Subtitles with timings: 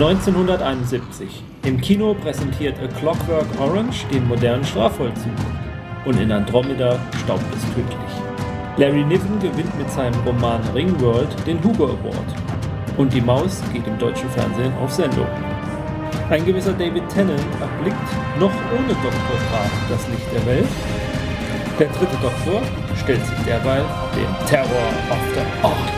[0.00, 1.42] 1971.
[1.64, 5.32] Im Kino präsentiert A Clockwork Orange den modernen Strafvollzug.
[6.04, 8.14] Und in Andromeda staubt es tödlich.
[8.76, 12.96] Larry Niven gewinnt mit seinem Roman Ringworld den Hugo Award.
[12.96, 15.26] Und die Maus geht im deutschen Fernsehen auf Sendung.
[16.30, 17.98] Ein gewisser David Tennant erblickt
[18.38, 19.10] noch ohne Dr.
[19.50, 20.68] Graf das Licht der Welt.
[21.76, 22.62] Der dritte Doktor
[23.02, 23.84] stellt sich derweil
[24.14, 25.97] dem Terror auf der Ort.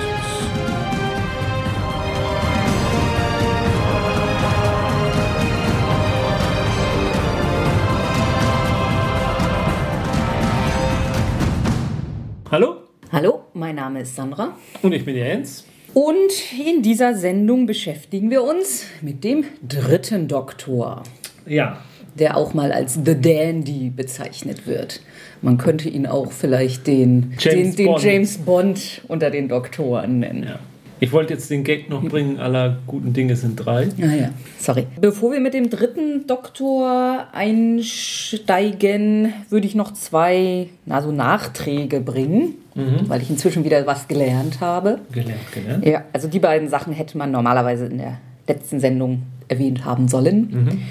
[13.60, 14.56] Mein Name ist Sandra.
[14.80, 15.66] Und ich bin Jens.
[15.92, 16.32] Und
[16.66, 21.02] in dieser Sendung beschäftigen wir uns mit dem dritten Doktor.
[21.46, 21.78] Ja.
[22.18, 25.02] Der auch mal als The Dandy bezeichnet wird.
[25.42, 28.02] Man könnte ihn auch vielleicht den James, den, den Bond.
[28.02, 30.44] James Bond unter den Doktoren nennen.
[30.44, 30.58] ja.
[31.02, 33.88] Ich wollte jetzt den Gag noch bringen, aller guten Dinge sind drei.
[34.02, 34.86] Ah ja, sorry.
[35.00, 42.56] Bevor wir mit dem dritten Doktor einsteigen, würde ich noch zwei na, so Nachträge bringen,
[42.74, 45.00] weil ich inzwischen wieder was gelernt habe.
[45.12, 45.84] Gelernt, gelernt.
[45.84, 50.86] Ja, also die beiden Sachen hätte man normalerweise in der letzten Sendung erwähnt haben sollen.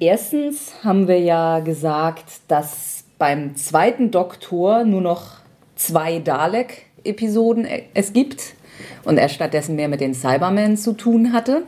[0.00, 5.34] Erstens haben wir ja gesagt, dass beim zweiten Doktor nur noch
[5.76, 8.54] zwei Dalek-Episoden es gibt
[9.04, 11.62] und er stattdessen mehr mit den Cybermen zu tun hatte.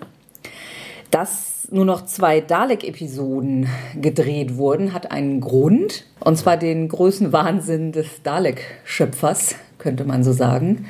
[1.10, 3.68] Dass nur noch zwei Dalek-Episoden
[4.00, 6.04] gedreht wurden, hat einen Grund.
[6.20, 10.86] Und zwar den größten Wahnsinn des Dalek-Schöpfers, könnte man so sagen.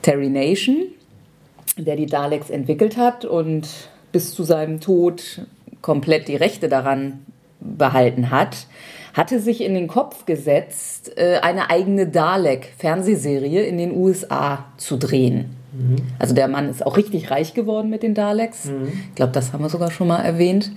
[0.00, 0.86] Terry Nation,
[1.76, 3.68] der die Daleks entwickelt hat und
[4.10, 5.46] bis zu seinem Tod
[5.80, 7.24] komplett die Rechte daran
[7.60, 8.66] behalten hat,
[9.14, 15.61] hatte sich in den Kopf gesetzt, äh, eine eigene Dalek-Fernsehserie in den USA zu drehen.
[16.18, 18.70] Also der Mann ist auch richtig reich geworden mit den Daleks.
[19.08, 20.70] Ich glaube, das haben wir sogar schon mal erwähnt.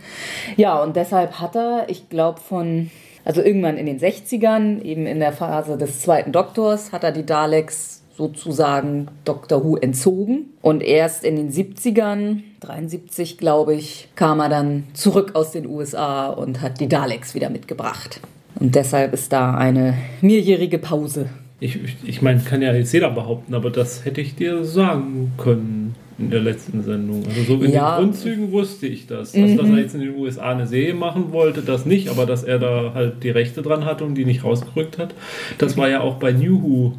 [0.55, 2.89] Ja, und deshalb hat er, ich glaube, von,
[3.25, 7.25] also irgendwann in den 60ern, eben in der Phase des zweiten Doktors, hat er die
[7.25, 10.53] Daleks sozusagen Doctor Who entzogen.
[10.61, 16.27] Und erst in den 70ern, 73 glaube ich, kam er dann zurück aus den USA
[16.27, 18.21] und hat die Daleks wieder mitgebracht.
[18.57, 21.29] Und deshalb ist da eine mehrjährige Pause.
[21.59, 25.31] Ich, ich, ich meine, kann ja jetzt jeder behaupten, aber das hätte ich dir sagen
[25.37, 27.23] können in der letzten Sendung.
[27.27, 27.95] Also so in Ja.
[27.97, 29.33] den Grundzügen wusste ich das.
[29.35, 32.43] Also, dass er jetzt in den USA eine Serie machen wollte, das nicht, aber dass
[32.43, 35.13] er da halt die Rechte dran hatte und die nicht rausgerückt hat.
[35.57, 36.93] Das war ja auch bei New Who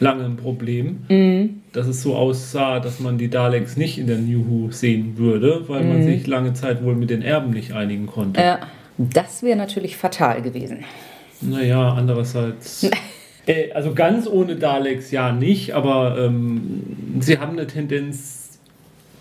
[0.00, 1.00] lange ein Problem,
[1.72, 5.64] dass es so aussah, dass man die Daleks nicht in der New Who sehen würde,
[5.68, 8.40] weil man sich lange Zeit wohl mit den Erben nicht einigen konnte.
[8.40, 8.60] Ja,
[8.96, 10.84] das wäre natürlich fatal gewesen.
[11.40, 12.88] Naja, andererseits.
[13.48, 18.58] äh, also ganz ohne Daleks ja nicht, aber ähm, sie haben eine Tendenz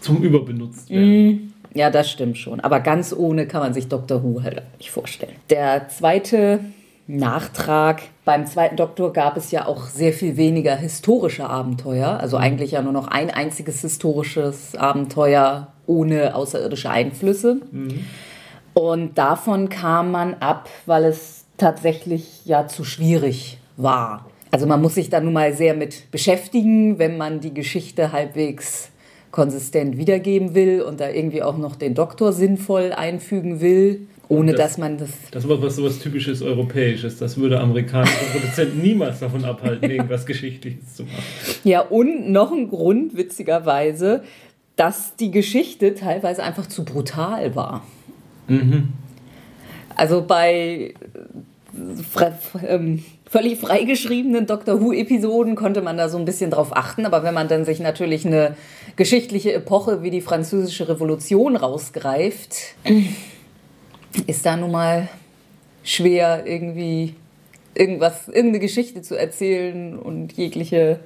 [0.01, 1.53] zum Überbenutzt werden.
[1.73, 2.59] Ja, das stimmt schon.
[2.59, 5.35] Aber ganz ohne kann man sich Doctor Who halt nicht vorstellen.
[5.49, 6.59] Der zweite
[7.07, 8.01] Nachtrag.
[8.25, 12.19] Beim zweiten Doktor gab es ja auch sehr viel weniger historische Abenteuer.
[12.19, 17.61] Also eigentlich ja nur noch ein einziges historisches Abenteuer ohne außerirdische Einflüsse.
[18.73, 24.25] Und davon kam man ab, weil es tatsächlich ja zu schwierig war.
[24.51, 28.89] Also man muss sich da nun mal sehr mit beschäftigen, wenn man die Geschichte halbwegs
[29.31, 34.59] konsistent wiedergeben will und da irgendwie auch noch den Doktor sinnvoll einfügen will, ohne Das-
[34.71, 37.17] dass man das Das war was sowas typisches Europäisches.
[37.17, 41.23] Das würde amerikanische Produzenten niemals davon abhalten, irgendwas Geschichtliches zu machen.
[41.63, 44.23] Ja, und noch ein Grund, witzigerweise,
[44.75, 47.85] dass die Geschichte teilweise einfach zu brutal war.
[49.95, 50.93] Also bei
[52.15, 57.23] äh, ähm, völlig freigeschriebenen Doctor Who-Episoden konnte man da so ein bisschen drauf achten, aber
[57.23, 58.55] wenn man dann sich natürlich eine
[58.95, 62.55] geschichtliche Epoche wie die Französische Revolution rausgreift,
[64.27, 65.09] ist da nun mal
[65.83, 67.15] schwer irgendwie
[67.75, 70.99] irgendwas, irgendeine Geschichte zu erzählen und jegliche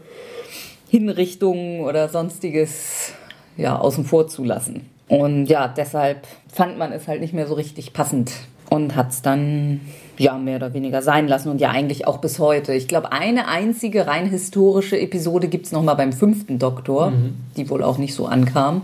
[0.90, 3.14] Hinrichtungen oder sonstiges
[3.58, 4.90] ja, außen vor zu lassen.
[5.08, 8.32] Und ja, deshalb fand man es halt nicht mehr so richtig passend
[8.70, 9.82] und hat es dann
[10.22, 12.74] ja mehr oder weniger sein lassen und ja eigentlich auch bis heute.
[12.74, 17.12] Ich glaube, eine einzige rein historische Episode gibt es nochmal beim fünften Doktor,
[17.58, 18.84] die wohl auch nicht so ankam.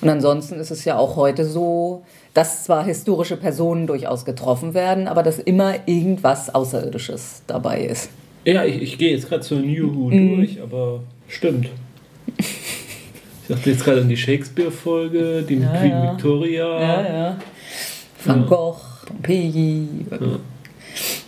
[0.00, 5.08] Und ansonsten ist es ja auch heute so, dass zwar historische Personen durchaus getroffen werden,
[5.08, 8.10] aber dass immer irgendwas Außerirdisches dabei ist.
[8.44, 11.68] Ja, ich, ich gehe jetzt gerade zur New Who durch, aber stimmt.
[12.38, 16.12] Ich dachte jetzt gerade an die Shakespeare-Folge, die mit Queen ja.
[16.12, 16.80] Victoria.
[17.02, 17.36] ja.
[18.24, 19.88] Van Gogh, Pompeji.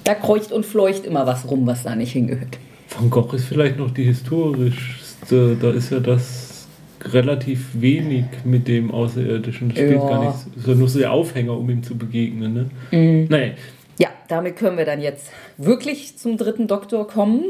[0.04, 2.58] Da kreucht und fleucht immer was rum, was da nicht hingehört.
[2.98, 5.56] Van Gogh ist vielleicht noch die historischste.
[5.60, 6.66] Da ist ja das
[7.04, 9.68] relativ wenig mit dem Außerirdischen.
[9.70, 10.08] Das spielt Ja.
[10.08, 10.46] gar nichts.
[10.56, 12.54] Das ist nur so der Aufhänger, um ihm zu begegnen.
[12.90, 13.26] Ne?
[13.28, 13.52] Nee.
[13.98, 15.26] Ja, damit können wir dann jetzt
[15.58, 17.42] wirklich zum dritten Doktor kommen.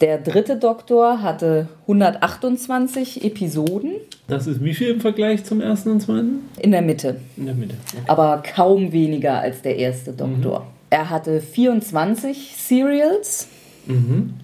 [0.00, 3.92] Der dritte Doktor hatte 128 Episoden
[4.28, 6.40] Das ist wie viel im Vergleich zum ersten und zweiten?
[6.60, 7.74] in der Mitte, In der Mitte.
[7.92, 8.02] Okay.
[8.06, 10.66] aber kaum weniger als der erste Doktor.
[10.90, 13.48] Er hatte 24 Serials,
[13.86, 14.34] Mhm.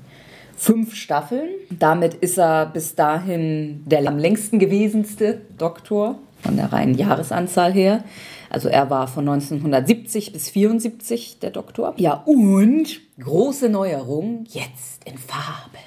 [0.56, 1.48] fünf Staffeln.
[1.70, 8.04] Damit ist er bis dahin der am längsten gewesenste Doktor von der reinen Jahresanzahl her.
[8.50, 11.94] Also er war von 1970 bis 74 der Doktor.
[11.96, 15.78] Ja, und große Neuerung, jetzt in Farbe.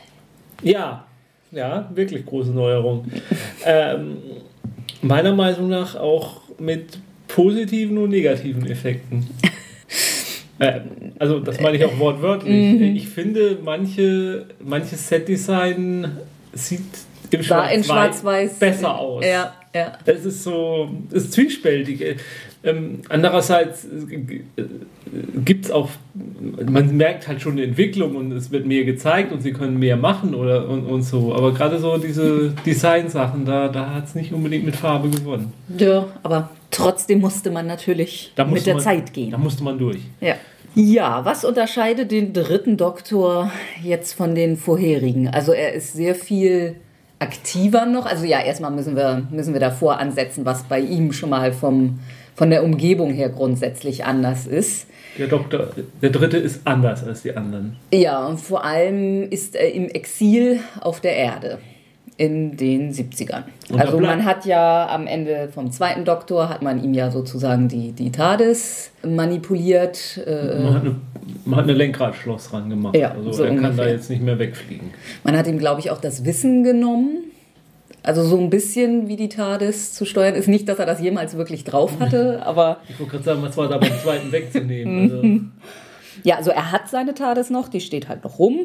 [0.63, 1.05] Ja,
[1.51, 3.05] ja, wirklich große Neuerung.
[3.65, 4.17] ähm,
[5.01, 9.27] meiner Meinung nach auch mit positiven und negativen Effekten.
[10.59, 10.81] äh,
[11.19, 12.81] also das meine ich auch wortwörtlich.
[12.81, 16.17] Ich finde, manche, manches Setdesign
[16.53, 16.81] sieht
[17.31, 19.25] im Schwarz-Weiß Schwarz-Weiß besser aus.
[19.25, 19.93] Ja, ja.
[20.05, 22.17] Es ist so, es ist zwiespältig.
[22.63, 23.87] Ähm, andererseits
[25.45, 29.41] gibt es auch, man merkt halt schon eine Entwicklung und es wird mehr gezeigt und
[29.41, 31.33] sie können mehr machen oder und, und so.
[31.33, 35.53] Aber gerade so diese Design-Sachen, da, da hat es nicht unbedingt mit Farbe gewonnen.
[35.77, 39.31] Ja, aber trotzdem musste man natürlich Da mit musste der man, Zeit gehen.
[39.31, 39.99] Da musste man durch.
[40.21, 40.35] Ja.
[40.75, 45.27] Ja, was unterscheidet den dritten Doktor jetzt von den vorherigen?
[45.27, 46.75] Also er ist sehr viel
[47.17, 48.05] aktiver noch.
[48.05, 51.99] Also ja, erstmal müssen wir, müssen wir davor ansetzen, was bei ihm schon mal vom,
[52.35, 54.85] von der Umgebung her grundsätzlich anders ist.
[55.17, 55.69] Der Doktor,
[56.01, 57.77] der dritte ist anders als die anderen.
[57.91, 61.57] Ja, und vor allem ist er im Exil auf der Erde
[62.17, 63.43] in den 70ern.
[63.69, 67.67] Und Also man hat ja am Ende vom zweiten Doktor, hat man ihm ja sozusagen
[67.67, 70.19] die, die TARDIS manipuliert.
[70.25, 70.95] Äh, Man hat eine,
[71.45, 72.95] man hat eine Lenkradschloss ran gemacht.
[72.95, 73.91] Ja, also so er kann da ungefähr.
[73.91, 74.89] jetzt nicht mehr wegfliegen.
[75.23, 77.19] Man hat ihm, glaube ich, auch das Wissen genommen.
[78.03, 80.33] Also so ein bisschen wie die TARDIS zu steuern.
[80.33, 83.55] Ist nicht, dass er das jemals wirklich drauf hatte, aber Ich wollte gerade sagen, was
[83.57, 85.11] war da beim zweiten wegzunehmen?
[85.11, 85.71] Also,
[86.23, 88.59] ja, also er hat seine TARDIS noch, die steht halt noch rum.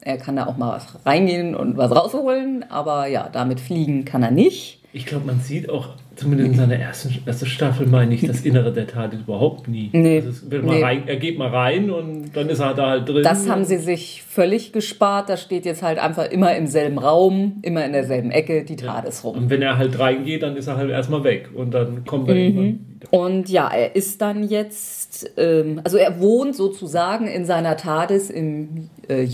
[0.00, 4.22] Er kann da auch mal was reingehen und was rausholen, aber ja, damit fliegen kann
[4.22, 4.82] er nicht.
[4.92, 8.72] Ich glaube, man sieht auch, zumindest in seiner ersten erste Staffel, meine ich, das Innere
[8.72, 9.90] der Tat überhaupt nie.
[9.92, 10.22] Nee.
[10.24, 10.82] Also Nee.
[10.82, 13.22] rein, er geht mal rein und dann ist er da halt drin.
[13.22, 15.28] Das haben sie sich völlig gespart.
[15.28, 19.24] Da steht jetzt halt einfach immer im selben Raum, immer in derselben Ecke die TARDIS
[19.24, 19.36] rum.
[19.36, 21.50] Und wenn er halt reingeht, dann ist er halt erstmal weg.
[21.54, 22.78] Und dann kommt er irgendwann wieder.
[23.10, 28.88] Und ja, er ist dann jetzt, ähm, also er wohnt sozusagen in seiner TARDIS im
[29.08, 29.24] äh,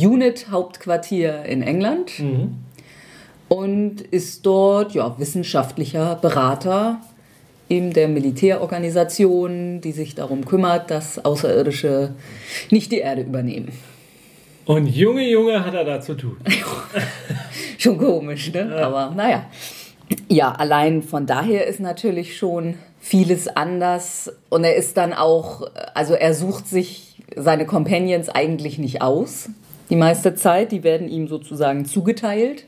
[0.55, 2.13] Unit-Hauptquartier in England
[3.51, 7.01] und ist dort ja, wissenschaftlicher Berater
[7.69, 12.15] in der Militärorganisation, die sich darum kümmert, dass Außerirdische
[12.71, 13.73] nicht die Erde übernehmen.
[14.67, 16.37] Und Junge, Junge hat er da zu tun.
[17.79, 18.73] Schon komisch, ne?
[18.77, 19.47] Aber naja.
[20.29, 24.33] Ja, allein von daher ist natürlich schon vieles anders.
[24.49, 29.51] Und er ist dann auch, also er sucht sich seine Companions eigentlich nicht aus.
[29.89, 32.67] Die meiste Zeit, die werden ihm sozusagen zugeteilt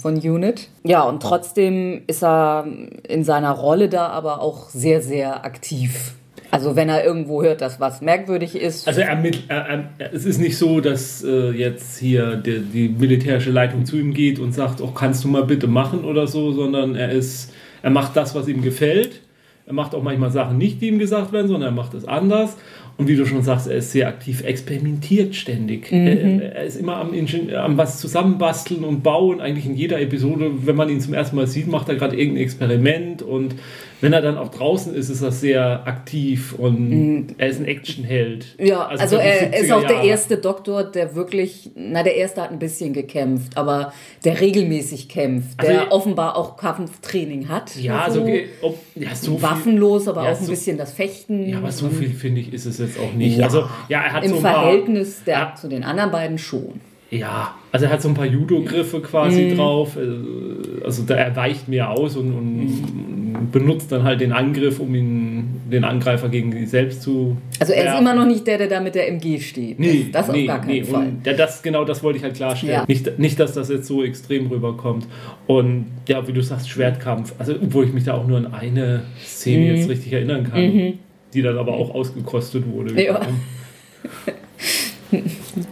[0.00, 0.68] von Unit.
[0.84, 2.66] Ja, und trotzdem ist er
[3.08, 6.14] in seiner Rolle da aber auch sehr, sehr aktiv.
[6.50, 10.24] Also wenn er irgendwo hört, dass was merkwürdig ist, Also er ermittelt, er, er, es
[10.24, 14.52] ist nicht so, dass äh, jetzt hier die, die militärische Leitung zu ihm geht und
[14.52, 17.52] sagt, oh, kannst du mal bitte machen oder so, sondern er ist,
[17.82, 19.20] er macht das, was ihm gefällt.
[19.66, 22.56] Er macht auch manchmal Sachen nicht, die ihm gesagt werden, sondern er macht es anders.
[22.98, 25.92] Und wie du schon sagst, er ist sehr aktiv, experimentiert ständig.
[25.92, 29.40] Er, er ist immer am, Ingen- am was zusammenbasteln und bauen.
[29.40, 32.42] Eigentlich in jeder Episode, wenn man ihn zum ersten Mal sieht, macht er gerade irgendein
[32.42, 33.22] Experiment.
[33.22, 33.54] Und
[34.00, 38.46] wenn er dann auch draußen ist, ist er sehr aktiv und er ist ein Actionheld.
[38.58, 42.42] Ja, also, die er 70er ist auch der erste Doktor, der wirklich, na der erste
[42.42, 43.92] hat ein bisschen gekämpft, aber
[44.24, 47.74] der regelmäßig kämpft, der Also- offenbar auch Kampftraining hat.
[47.76, 50.78] Ja, Also so, ge- ob, ja, so viel, waffenlos, aber Ja, auch ein so- bisschen
[50.78, 51.48] das Fechten.
[51.48, 53.38] Ja, aber so viel finde ich ist es jetzt auch nicht.
[53.38, 55.54] Ja, also ja, er hat Im so ein paar, Verhältnis der, Ja.
[55.54, 56.80] zu den anderen beiden schon.
[57.10, 59.56] Ja, also er hat so ein paar Judo-Griffe quasi Mhm.
[59.56, 59.96] drauf.
[59.96, 63.17] äh, Also da er weicht mehr aus und, und Mhm.
[63.52, 67.36] Benutzt dann halt den Angriff, um ihn, den Angreifer gegen sich selbst zu.
[67.60, 68.02] Also er ist werfen.
[68.02, 69.78] immer noch nicht der, der da mit der MG steht.
[69.78, 70.84] Nee, das, das nee, auf gar keinen nee.
[70.84, 71.06] Fall.
[71.08, 72.74] Und ja, das, genau das wollte ich halt klarstellen.
[72.74, 72.84] Ja.
[72.86, 75.06] Nicht, nicht, dass das jetzt so extrem rüberkommt.
[75.46, 77.34] Und ja, wie du sagst, Schwertkampf.
[77.38, 79.76] Also, obwohl ich mich da auch nur an eine Szene Mhm.
[79.76, 80.98] jetzt richtig erinnern kann,
[81.34, 83.02] die dann aber auch ausgekostet wurde.
[83.02, 83.20] Ja.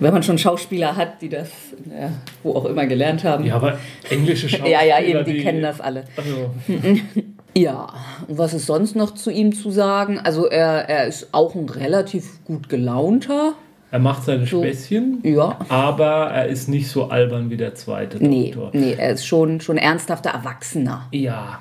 [0.00, 1.50] Wenn man schon Schauspieler hat, die das
[1.88, 2.10] ja,
[2.42, 3.44] wo auch immer gelernt haben.
[3.44, 4.70] Ja, aber englische Schauspieler.
[4.82, 6.04] ja, ja, eben, die, kennen das alle.
[6.16, 6.50] Also,
[7.56, 7.86] Ja,
[8.28, 10.18] und was ist sonst noch zu ihm zu sagen?
[10.22, 13.54] Also er, er ist auch ein relativ gut gelaunter.
[13.90, 14.62] Er macht seine So.
[14.62, 15.56] Späßchen, Ja.
[15.68, 18.70] aber er ist nicht so albern wie der zweite Nee, Doktor.
[18.78, 21.06] nee, er ist schon, schon ernsthafter Erwachsener.
[21.12, 21.60] Ja.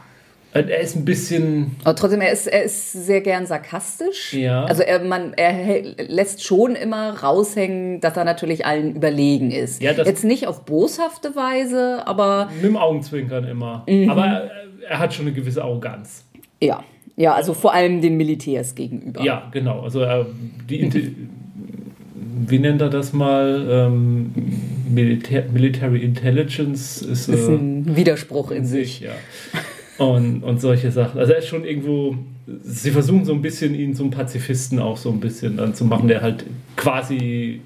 [0.52, 1.76] Er ist ein bisschen.
[1.84, 4.34] Aber trotzdem, er ist, er ist sehr gern sarkastisch.
[4.34, 4.64] Ja.
[4.64, 9.82] Also er, man, er lässt schon immer raushängen, dass er natürlich allen überlegen ist.
[9.82, 13.84] Ja, das- Jetzt nicht auf boshafte Weise, aber Mit dem Augenzwinkern immer.
[13.88, 14.10] Mhm.
[14.10, 14.50] Aber
[14.90, 16.26] er, hat schon eine gewisse Arroganz.
[16.62, 16.84] ja.
[17.18, 19.24] Ja, also vor allem den Militärs gegenüber.
[19.24, 19.80] Ja, genau.
[19.80, 20.26] Also er,
[20.70, 21.16] die
[22.48, 23.66] wie nennt er das mal?
[23.70, 24.32] Ähm,
[24.90, 29.02] Militär, Military Intelligence ist, Das ist äh, ein Widerspruch in sich.
[29.02, 29.12] ja.
[29.98, 31.20] Und, und solche Sachen.
[31.20, 32.16] Also er ist schon irgendwo.
[32.64, 36.08] Sie versuchen so ein bisschen ihn zum Pazifisten auch so ein bisschen dann zu machen,
[36.08, 37.62] der halt quasi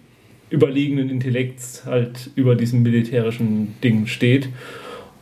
[0.49, 4.49] überlegenen Intellekts halt über diesem militärischen Ding steht.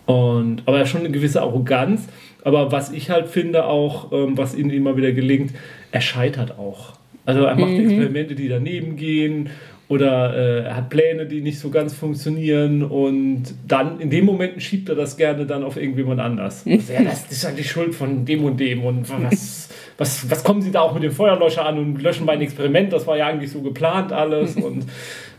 [0.07, 2.07] Und, aber er hat schon eine gewisse Arroganz.
[2.43, 5.53] Aber was ich halt finde auch, ähm, was ihm immer wieder gelingt,
[5.91, 6.93] er scheitert auch.
[7.25, 9.49] Also er macht Experimente, die daneben gehen
[9.89, 14.62] oder äh, er hat Pläne, die nicht so ganz funktionieren und dann in dem Moment
[14.62, 16.65] schiebt er das gerne dann auf irgendjemand anders.
[16.65, 20.44] Also, ja, das, ist ja die Schuld von dem und dem und was, was, was
[20.44, 23.27] kommen Sie da auch mit dem Feuerlöscher an und löschen mein Experiment, das war ja
[23.27, 24.86] eigentlich so geplant alles und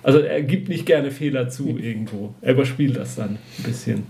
[0.02, 2.34] also er gibt nicht gerne Fehler zu irgendwo.
[2.40, 4.04] Er überspielt das dann ein bisschen.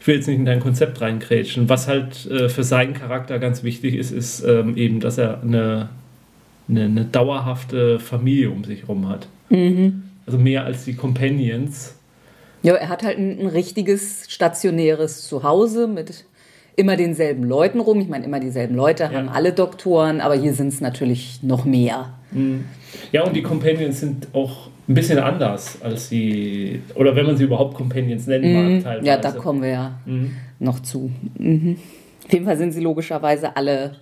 [0.00, 1.68] Ich will jetzt nicht in dein Konzept reingrätschen.
[1.68, 5.88] Was halt äh, für seinen Charakter ganz wichtig ist, ist ähm, eben, dass er eine,
[6.68, 9.28] eine, eine dauerhafte Familie um sich herum hat.
[10.26, 11.94] Also mehr als die Companions.
[12.62, 16.24] Ja, er hat halt ein, ein richtiges stationäres Zuhause mit
[16.76, 18.00] immer denselben Leuten rum.
[18.00, 22.14] Ich meine, immer dieselben Leute haben alle Doktoren, aber hier sind es natürlich noch mehr.
[23.12, 27.44] Ja, und die Companions sind auch ein bisschen anders als die, oder wenn man sie
[27.44, 29.00] überhaupt Companions nennen mag, teilweise.
[29.02, 29.06] Mhm.
[29.06, 29.98] Ja, da kommen wir ja
[30.58, 31.12] noch zu.
[31.38, 31.76] Mhm.
[32.26, 33.96] Auf jeden Fall sind sie logischerweise alle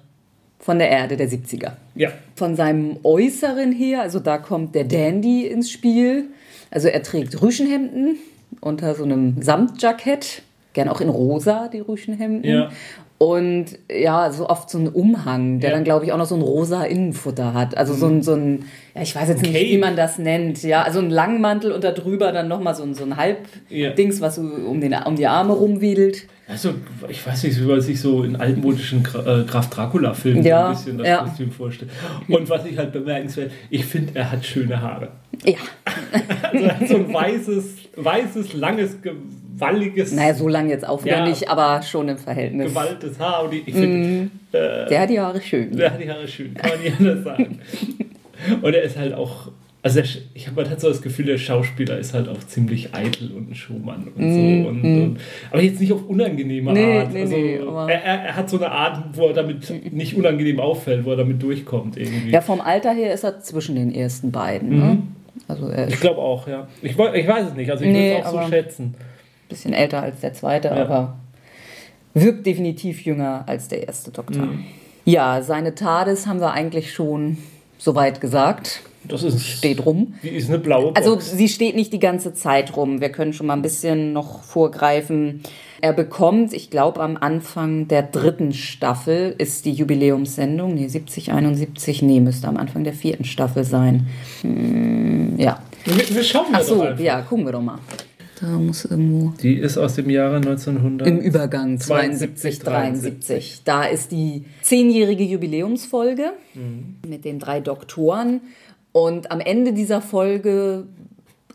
[0.62, 1.72] von der Erde der 70er.
[1.96, 6.26] Ja, Von seinem Äußeren her, also da kommt der Dandy ins Spiel.
[6.70, 8.16] Also er trägt Rüschenhemden
[8.60, 10.42] unter so einem Samtjackett,
[10.72, 12.48] gern auch in rosa, die Rüschenhemden.
[12.48, 12.70] Ja.
[13.18, 15.76] Und ja, so oft so ein Umhang, der Ja.
[15.76, 17.76] dann, glaube ich, auch noch so ein rosa Innenfutter hat.
[17.76, 18.64] Also so ein, so ein
[18.94, 20.62] ja, ich weiß jetzt nicht, wie man das nennt.
[20.62, 23.16] Ja, also ein Langmantel und da drüber dann nochmal so ein, so ein Ja.
[23.18, 26.26] Halbdings, was so um, den, um die Arme rumwiedelt.
[26.52, 26.74] Also
[27.08, 30.74] ich weiß nicht, wie man sich so in altmodischen äh, Graf Dracula-Filmen Ja, so ein
[30.74, 31.18] bisschen das ja.
[31.24, 31.90] Kostüm vorstellt.
[32.28, 35.08] Und was ich halt bemerkenswert, ich finde, er hat schöne Haare.
[35.44, 35.54] Ja,
[36.52, 37.64] Also er hat so ein weißes,
[37.96, 41.26] weißes, langes, gewaltiges, naja, so lang jetzt auch wieder Ja.
[41.28, 42.68] nicht, aber schon im Verhältnis.
[42.68, 43.44] gewaltes Haar.
[43.44, 45.76] Und ich, ich finde, Der hat die Haare schön.
[45.76, 47.60] der hat die Haare schön, kann man nicht anders sagen.
[48.62, 49.50] Und er ist halt auch,
[49.84, 53.32] also der, ich habe halt so das Gefühl, der Schauspieler ist halt auch ziemlich eitel
[53.32, 54.68] und ein Showmann und so.
[54.68, 55.16] Und, und,
[55.50, 57.12] aber jetzt nicht auf unangenehme Nee, Art.
[57.12, 57.56] nee, also, nee,
[57.92, 61.42] er, er, hat so eine Art, wo er damit nicht unangenehm auffällt, wo er damit
[61.42, 62.30] durchkommt irgendwie.
[62.30, 64.68] Ja, vom Alter her ist er zwischen den ersten beiden.
[64.68, 64.84] Ne?
[64.84, 65.02] Mhm.
[65.48, 66.68] Also er ist Ich glaube auch, ja.
[66.80, 68.84] Ich, ich weiß es nicht, also ich Nee, würde es auch so schätzen.
[68.96, 70.74] ein bisschen älter als der zweite, Ja.
[70.84, 71.16] aber
[72.14, 74.44] wirkt definitiv jünger als der erste Doktor.
[74.46, 74.64] Mhm.
[75.04, 77.38] Ja, seine TARDIS haben wir eigentlich schon
[77.78, 78.82] soweit gesagt.
[79.08, 80.14] Das ist, Steht rum.
[80.22, 80.96] Die ist eine blaue Box.
[80.96, 83.00] Also sie steht nicht die ganze Zeit rum.
[83.00, 85.42] Wir können schon mal ein bisschen noch vorgreifen.
[85.80, 92.02] Er bekommt, ich glaube am Anfang der dritten Staffel ist die Jubiläumssendung, nee 70, 71,
[92.02, 94.06] nee, müsste am Anfang der vierten Staffel sein.
[94.42, 95.60] Hm, ja.
[95.84, 97.80] wir, wir schauen Ach das so, ja, gucken wir doch mal.
[98.40, 101.06] Da muss irgendwo Die ist aus dem Jahre 1900.
[101.06, 103.62] im Übergang 72, 72, 73.
[103.64, 106.32] Da ist die zehnjährige Jubiläumsfolge
[107.06, 108.40] mit den drei Doktoren.
[108.92, 110.84] Und am Ende dieser Folge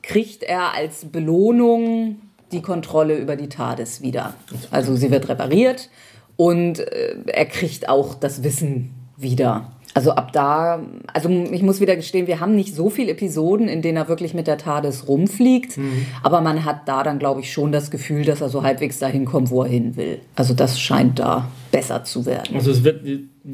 [0.02, 2.18] kriegt er als Belohnung
[2.52, 4.34] die Kontrolle über die TARDIS wieder.
[4.72, 5.90] Also sie wird repariert
[6.36, 9.72] und äh, er kriegt auch das Wissen wieder.
[9.94, 10.80] Also ab da,
[11.12, 14.36] also ich muss wieder gestehen, wir haben nicht so viele Episoden, in denen er wirklich
[14.36, 15.80] mit der TARDIS rumfliegt,
[16.22, 19.26] aber man hat da dann, glaube ich, schon das Gefühl, dass er so halbwegs dahin
[19.26, 20.20] kommt, wo er hin will.
[20.36, 22.56] Also das scheint da besser zu werden.
[22.56, 23.04] Also es wird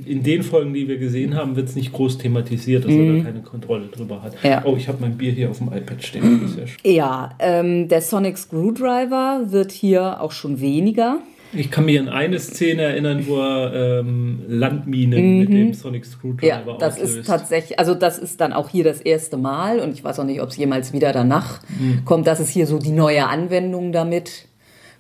[0.05, 3.23] in den Folgen, die wir gesehen haben, wird es nicht groß thematisiert, dass er da
[3.23, 4.33] keine Kontrolle drüber hat.
[4.43, 4.50] Mhm.
[4.50, 4.62] Ja.
[4.65, 6.41] Oh, ich habe mein Bier hier auf dem iPad stehen.
[6.83, 6.91] Ja.
[6.91, 11.19] Ja, ähm, der Sonic Screwdriver wird hier auch schon weniger.
[11.55, 16.62] Ich kann mich an eine Szene erinnern, wo er ähm, Landminen mit dem Sonic Screwdriver
[16.63, 16.67] Mhm.
[16.67, 17.17] Ja, das auslöst.
[17.19, 20.23] ist tatsächlich, also das ist dann auch hier das erste Mal und ich weiß auch
[20.23, 21.59] nicht, ob es jemals wieder danach
[22.05, 22.25] kommt.
[22.25, 24.47] Das ist hier so die neue Anwendung damit,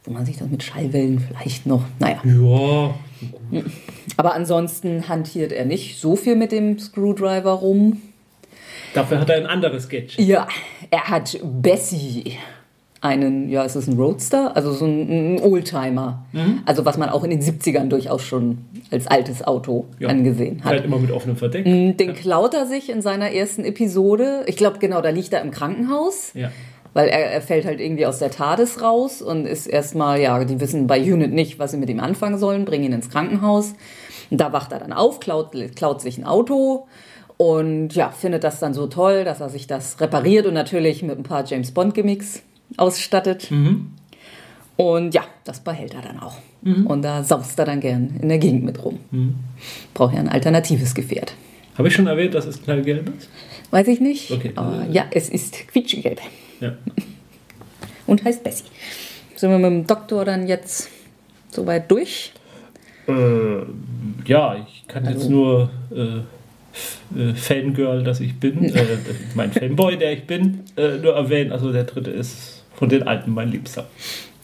[0.05, 2.21] wo man sich das mit Schallwellen vielleicht noch, naja.
[3.51, 3.61] Ja,
[4.17, 8.01] Aber ansonsten hantiert er nicht so viel mit dem Screwdriver rum.
[8.93, 10.17] dafür hat er ein anderes Gadget.
[10.19, 10.47] Ja,
[10.91, 12.37] er hat Bessie,
[13.01, 16.25] einen, ja, es ist ein Roadster, also so ein, ein Oldtimer.
[16.31, 16.61] Mhm.
[16.65, 18.59] Also was man auch in den 70ern durchaus schon
[18.91, 20.07] als altes Auto Ja.
[20.09, 20.71] angesehen hat.
[20.71, 21.65] Halt immer mit offenem Verdeck.
[21.65, 24.43] Mm, Den klaut er sich in seiner ersten Episode.
[24.47, 26.31] Ich glaube, genau, da liegt er im Krankenhaus.
[26.33, 26.49] Ja.
[26.93, 30.59] Weil er, er fällt halt irgendwie aus der TARDIS raus und ist erstmal, ja, die
[30.59, 33.73] wissen bei Unit nicht, was sie mit ihm anfangen sollen, bringen ihn ins Krankenhaus.
[34.29, 36.87] Und da wacht er dann auf, klaut, klaut sich ein Auto
[37.37, 41.17] und ja, findet das dann so toll, dass er sich das repariert und natürlich mit
[41.17, 42.43] ein paar James Bond Gimmicks
[42.77, 43.49] ausstattet.
[44.77, 46.37] Und ja, das behält er dann auch.
[46.85, 48.99] Und da saust er dann gern in der Gegend mit rum.
[49.93, 51.33] Braucht ja ein alternatives Gefährt.
[51.77, 53.29] Habe ich schon erwähnt, dass es knallgelb ist?
[53.71, 54.31] Weiß ich nicht.
[54.31, 54.51] Okay.
[54.55, 56.21] Aber ja, es ist quietschegelb.
[56.63, 56.73] Ja.
[58.07, 58.63] Und heißt Bessie.
[59.35, 60.89] Sind wir mit dem Doktor dann jetzt
[61.49, 62.31] soweit durch?
[63.07, 63.11] Äh,
[64.25, 68.85] ja, ich kann Also jetzt nur äh, äh, Fangirl, dass ich bin, äh,
[69.35, 71.51] mein Fanboy, der ich bin, äh, nur erwähnen.
[71.51, 73.87] Also der dritte ist von den Alten mein Liebster.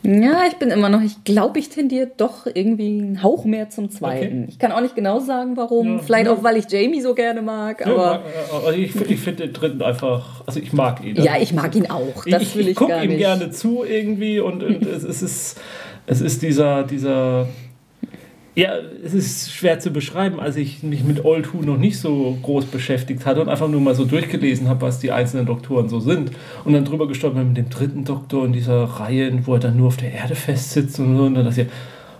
[0.03, 3.89] Ja, ich bin immer noch, ich glaube, ich tendiere doch irgendwie einen Hauch mehr zum
[3.89, 4.43] zweiten.
[4.43, 4.45] Okay.
[4.49, 5.97] Ich kann auch nicht genau sagen, warum.
[5.97, 6.33] Ja, Vielleicht ja.
[6.33, 7.85] auch, weil ich Jamie so gerne mag.
[7.85, 8.21] Ja, Aber
[8.65, 11.15] also ich finde ich find den dritten einfach, also ich mag ihn.
[11.21, 12.23] ja, ich mag ihn auch.
[12.25, 13.19] Das ich, will ich, ich gucke ihm nicht.
[13.19, 15.59] gerne zu irgendwie und, und es, es ist
[16.07, 17.47] es ist dieser dieser
[18.59, 18.73] ja,
[19.05, 22.65] es ist schwer zu beschreiben, als ich mich mit Old Who noch nicht so groß
[22.65, 26.31] beschäftigt hatte und einfach nur mal so durchgelesen habe, was die einzelnen Doktoren so sind.
[26.65, 29.87] Und dann drüber gestolpert mit dem dritten Doktor in dieser Reihe, wo er dann nur
[29.87, 31.23] auf der Erde festsitzt und so.
[31.23, 31.67] Und dann dachte ich,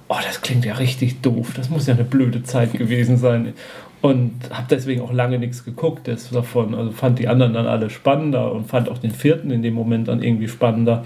[0.08, 1.51] oh, das klingt ja richtig doof.
[1.58, 3.53] Das muss ja eine blöde Zeit gewesen sein.
[4.01, 6.74] Und habe deswegen auch lange nichts geguckt das davon.
[6.74, 10.08] Also fand die anderen dann alle spannender und fand auch den vierten in dem Moment
[10.08, 11.03] dann irgendwie spannender.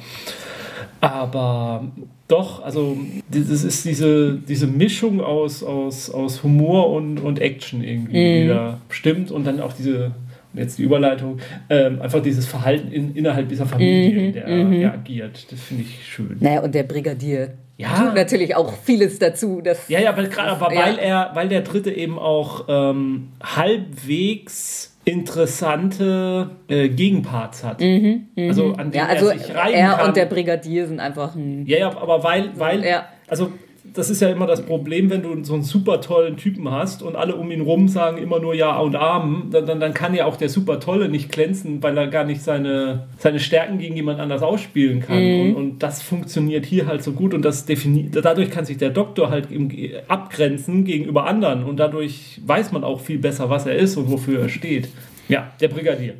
[1.01, 1.85] Aber
[2.33, 2.97] doch, also
[3.29, 8.79] das ist diese, diese Mischung aus, aus, aus Humor und, und Action irgendwie, die da
[8.89, 9.29] stimmt.
[9.31, 10.11] Und dann auch diese,
[10.53, 15.51] jetzt die Überleitung, ähm, einfach dieses Verhalten in, innerhalb dieser Familie, in der er agiert.
[15.51, 16.37] Das finde ich schön.
[16.39, 17.89] Naja, und der Brigadier Ja.
[17.97, 19.61] tut natürlich auch vieles dazu.
[19.61, 20.85] Dass Ja, ja, aber gerade aber Ja.
[20.85, 27.81] weil er, weil der dritte eben auch ähm, halbwegs interessante äh, Gegenparts hat.
[27.81, 30.07] Also an denen ja, also er sich reiben er kann.
[30.07, 31.65] und der Brigadier sind einfach ein.
[31.65, 33.05] Ja, ja, aber weil, weil, Ja.
[33.27, 33.51] also
[33.83, 37.15] das ist ja immer das Problem, wenn du so einen super tollen Typen hast und
[37.15, 40.25] alle um ihn rum sagen immer nur Ja und Amen, dann, dann, dann kann ja
[40.25, 44.21] auch der super Tolle nicht glänzen, weil er gar nicht seine, seine Stärken gegen jemand
[44.21, 45.17] anders ausspielen kann.
[45.17, 48.89] Und, und das funktioniert hier halt so gut und das definiert, dadurch kann sich der
[48.89, 49.69] Doktor halt im,
[50.07, 54.43] abgrenzen gegenüber anderen und dadurch weiß man auch viel besser, was er ist und wofür
[54.43, 54.87] er steht.
[55.27, 56.13] Ja, der Brigadier.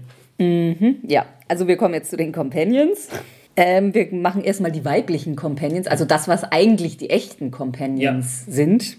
[1.08, 3.10] Ja, also wir kommen jetzt zu den Companions.
[3.56, 8.98] Ähm, wir machen erstmal die weiblichen Companions, also das, was eigentlich die echten Companions sind,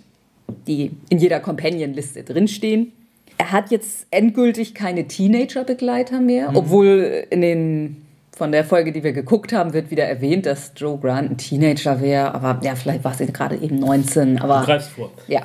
[0.67, 2.93] die in jeder Companion-Liste drinstehen.
[3.37, 7.97] Er hat jetzt endgültig keine Teenager-Begleiter mehr, obwohl in den
[8.37, 12.01] von der Folge, die wir geguckt haben, wird wieder erwähnt, dass Joe Grant ein Teenager
[12.01, 15.13] wäre, aber ja, vielleicht war sie gerade eben 19, aber Du greifst vor.
[15.29, 15.43] ja.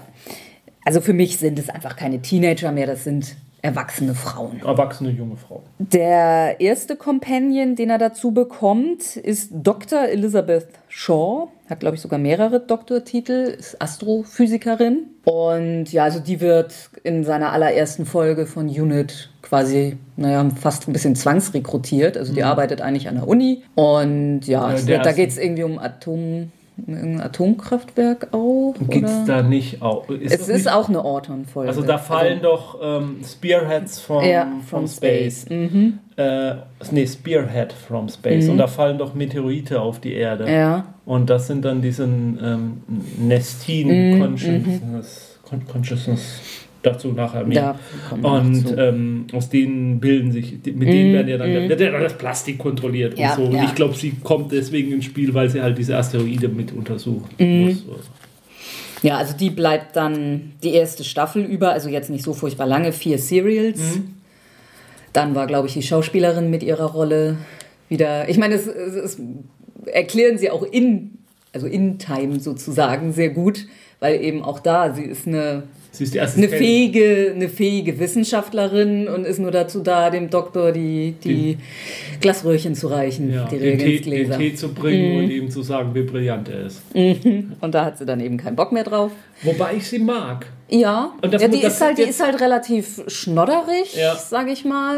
[0.86, 4.62] Also für mich sind es einfach keine Teenager mehr, das sind erwachsene Frauen.
[4.66, 5.64] Erwachsene junge Frau.
[5.80, 10.08] Der erste Companion, den er dazu bekommt, ist Dr.
[10.08, 11.48] Elizabeth Shaw.
[11.70, 15.08] Hat, glaube ich, sogar mehrere Doktortitel, ist Astrophysikerin.
[15.26, 20.94] Und ja, also die wird in seiner allerersten Folge von Unit quasi, naja, fast ein
[20.94, 22.18] bisschen zwangsrekrutiert.
[22.18, 23.64] Also die arbeitet eigentlich an der Uni.
[23.76, 26.52] Und ja, Ja, wird, da geht es irgendwie um Atom,
[26.88, 28.74] irgendein Atomkraftwerk auch.
[28.90, 30.10] Gibt es da nicht auch?
[30.10, 31.70] Ist Es ist nicht, auch eine Orton-Folge.
[31.70, 35.42] Also da fallen doch ähm, Spearheads from, ja, from from Space.
[35.42, 35.50] Space.
[35.50, 36.00] Mhm.
[36.16, 36.56] Äh,
[36.92, 38.48] nee, Spearhead from Space.
[38.50, 40.52] Und da fallen doch Meteorite auf die Erde.
[40.52, 40.86] Ja.
[41.06, 42.82] Und das sind dann diesen ähm,
[43.18, 46.42] Nestin Mhm, Consciousness, Con Consciousness.
[46.82, 47.78] Dazu nachher mehr.
[48.10, 52.18] Da Und ähm, aus denen bilden sich, mit denen werden ja dann, ja dann das
[52.18, 53.50] Plastik kontrolliert Mhm, Ja, und so.
[53.50, 53.66] Und ja.
[53.66, 57.66] ich glaube, sie kommt deswegen ins Spiel, weil sie halt diese Asteroide mit untersuchen Mhm.
[57.68, 57.84] muss.
[59.02, 62.92] Ja, also die bleibt dann die erste Staffel über, also jetzt nicht so furchtbar lange,
[62.92, 63.96] vier Serials.
[63.98, 64.16] Mhm.
[65.14, 67.38] Dann war, glaube ich, die Schauspielerin mit ihrer Rolle
[67.88, 68.30] wieder.
[68.30, 69.18] Ich meine, es, es, es
[69.86, 71.12] erklären sie auch in,
[71.54, 73.68] also in Time sozusagen sehr gut,
[74.00, 76.60] weil eben auch da, sie ist eine, Sie ist die eine Assistentin.
[76.60, 81.58] fähige, eine fähige Wissenschaftlerin und ist nur dazu da, dem Doktor die, die
[82.22, 84.38] Glasröhrchen zu reichen, ja, die den, Tee, den Reagenzgläser.
[84.38, 85.24] Tee zu bringen Mhm.
[85.24, 86.82] und ihm zu sagen, wie brillant er ist.
[86.94, 89.12] Und da hat sie dann eben keinen Bock mehr drauf.
[89.42, 90.46] Wobei ich sie mag.
[90.70, 94.16] Ja, Und das ja die, das ist halt, die ist halt relativ schnodderig, Ja.
[94.16, 94.98] sag ich mal.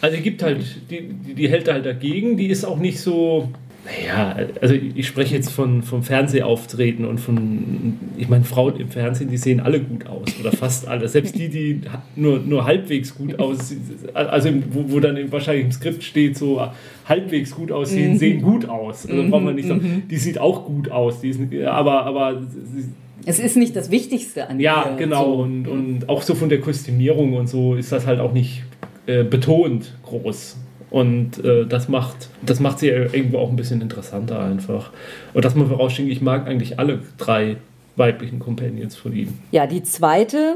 [0.00, 1.02] Also die gibt halt, die,
[1.34, 3.48] die hält halt dagegen, die ist auch nicht so,
[3.84, 9.28] Naja, also ich spreche jetzt von, vom Fernsehauftreten und von, ich meine, Frauen im Fernsehen,
[9.28, 11.06] die sehen alle gut aus oder fast alle.
[11.06, 11.80] Selbst die, die
[12.16, 13.82] nur, nur halbwegs gut aussehen,
[14.14, 16.66] also wo, wo dann wahrscheinlich im Skript steht, so
[17.06, 18.18] halbwegs gut aussehen, mhm.
[18.18, 19.06] sehen gut aus.
[19.06, 20.08] Also braucht man nicht sagen, mhm.
[20.08, 22.40] die sieht auch gut aus, die ist, aber, aber
[23.26, 25.24] es ist nicht das Wichtigste an Ja, ihr, genau.
[25.24, 25.42] So.
[25.42, 28.62] Und, und auch so von der Kostümierung und so ist das halt auch nicht
[29.06, 30.56] äh, betont groß.
[30.94, 34.92] Und äh, das, macht, das macht sie irgendwo auch ein bisschen interessanter einfach.
[35.32, 37.56] Und das muss vorausschicken, ich mag eigentlich alle drei
[37.96, 39.36] weiblichen Companions von ihm.
[39.50, 40.54] Ja, die zweite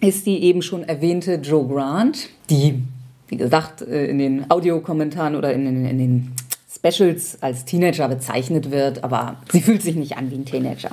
[0.00, 2.80] ist die eben schon erwähnte Joe Grant, die,
[3.26, 6.32] wie gesagt, äh, in den Audiokommentaren oder in, in, in den
[6.72, 10.90] Specials als Teenager bezeichnet wird, aber sie fühlt sich nicht an wie ein Teenager.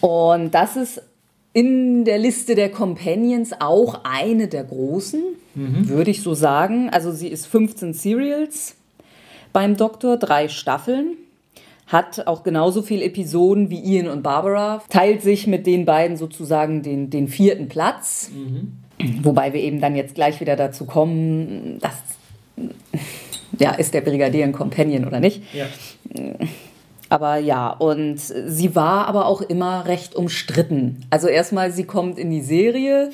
[0.00, 1.02] Und das ist
[1.52, 5.22] in der Liste der Companions auch eine der großen,
[5.54, 5.88] mhm.
[5.88, 6.90] würde ich so sagen.
[6.90, 8.76] Also sie ist 15 Serials
[9.52, 11.16] beim Doktor, drei Staffeln,
[11.86, 16.82] hat auch genauso viele Episoden wie Ian und Barbara, teilt sich mit den beiden sozusagen
[16.82, 18.30] den, den vierten Platz.
[18.32, 19.22] Mhm.
[19.22, 21.94] Wobei wir eben dann jetzt gleich wieder dazu kommen, dass
[23.58, 25.42] ja, ist der Brigadier ein Companion oder nicht?
[25.54, 25.66] Ja.
[27.08, 31.06] Aber ja, und sie war aber auch immer recht umstritten.
[31.10, 33.10] Also erstmal, sie kommt in die Serie,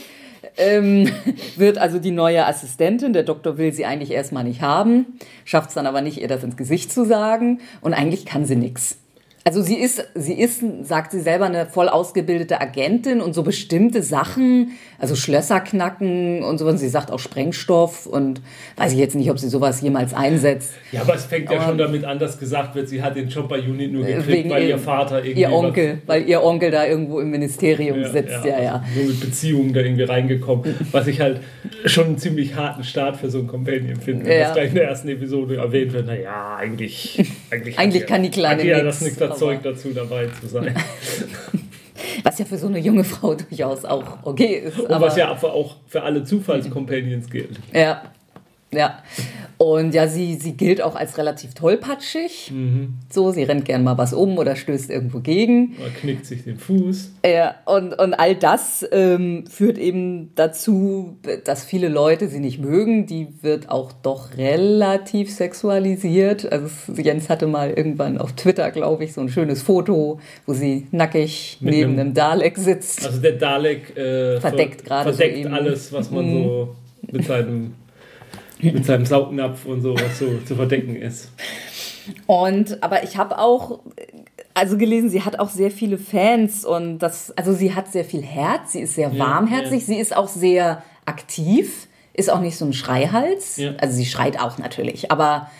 [0.56, 1.10] ähm,
[1.56, 3.12] wird also die neue Assistentin.
[3.12, 6.42] Der Doktor will sie eigentlich erstmal nicht haben, schafft es dann aber nicht, ihr das
[6.42, 7.60] ins Gesicht zu sagen.
[7.80, 8.98] Und eigentlich kann sie nichts.
[9.46, 14.02] Also sie ist, sie ist, sagt sie selber, eine voll ausgebildete Agentin und so bestimmte
[14.02, 16.66] Sachen, also Schlösser knacken und so.
[16.66, 18.40] Und sie sagt auch Sprengstoff und
[18.76, 20.72] weiß ich jetzt nicht, ob sie sowas jemals einsetzt.
[20.92, 23.28] Ja, aber es fängt ja aber, schon damit an, dass gesagt wird, sie hat den
[23.28, 25.42] Job bei Unit nur gekriegt, weil ihr, Vater irgendwie.
[25.42, 28.62] Ihr Onkel, weil ihr Onkel da irgendwo im Ministerium ja, sitzt, ja, ja.
[28.62, 28.74] ja.
[28.76, 31.40] Also nur mit Beziehungen da irgendwie reingekommen, was ich halt
[31.84, 34.32] schon einen ziemlich harten Start für so ein Companion finde.
[34.32, 34.44] Ja.
[34.44, 37.22] Das gleich in der ersten Episode erwähnt wird, naja, eigentlich.
[37.50, 40.74] Eigentlich, eigentlich kann die Kleine ja das nichts Zeug dazu, dabei zu sein.
[42.22, 44.78] Was ja für so eine junge Frau durchaus auch okay ist.
[44.78, 47.60] Und was ja auch für alle Zufallscompanions gilt.
[47.72, 48.02] Ja,
[48.76, 49.02] ja.
[49.56, 52.50] Und ja, sie, sie gilt auch als relativ tollpatschig.
[52.52, 52.94] Mhm.
[53.10, 55.76] So, sie rennt gern mal was um oder stößt irgendwo gegen.
[55.80, 57.12] Oder knickt sich den Fuß.
[57.24, 63.06] Ja, und, und all das ähm, führt eben dazu, dass viele Leute sie nicht mögen.
[63.06, 66.50] Die wird auch doch relativ sexualisiert.
[66.50, 66.68] Also
[67.00, 71.58] Jens hatte mal irgendwann auf Twitter, glaube ich, so ein schönes Foto, wo sie nackig
[71.60, 73.06] Mit neben einem, einem, Dalek sitzt.
[73.06, 76.44] Also der Dalek äh, verdeckt gerade verdeckt so alles, was man mhm.
[76.44, 76.76] so
[77.12, 77.74] mit seinem
[78.72, 81.30] mit seinem Saugnapf und so, was so zu verdecken ist.
[82.26, 83.80] Und, aber ich habe auch,
[84.52, 88.22] also gelesen, sie hat auch sehr viele Fans und das, also sie hat sehr viel
[88.22, 89.86] Herz, sie ist sehr warmherzig, ja.
[89.86, 93.56] sie ist auch sehr aktiv ist auch nicht so ein Schreihals.
[93.56, 93.72] Ja.
[93.78, 95.50] Also sie schreit auch natürlich, aber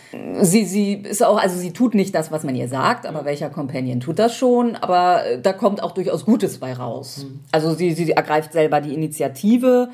[0.41, 3.51] sie, sie ist auch, also sie tut nicht das, was man ihr sagt, aber welcher
[3.51, 4.77] Companion tut das schon?
[4.77, 7.27] Aber da kommt auch durchaus Gutes bei raus.
[7.29, 7.41] Mhm.
[7.51, 9.89] Also sie, sie ergreift selber die Initiative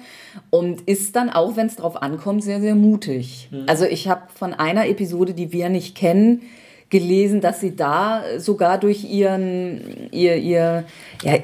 [0.50, 3.48] und ist dann auch, wenn es drauf ankommt, sehr, sehr mutig.
[3.50, 3.64] Mhm.
[3.66, 6.42] Also ich habe von einer Episode, die wir nicht kennen,
[6.90, 10.84] gelesen, dass sie da sogar durch ihren, ihr, ihr,
[11.22, 11.34] ja,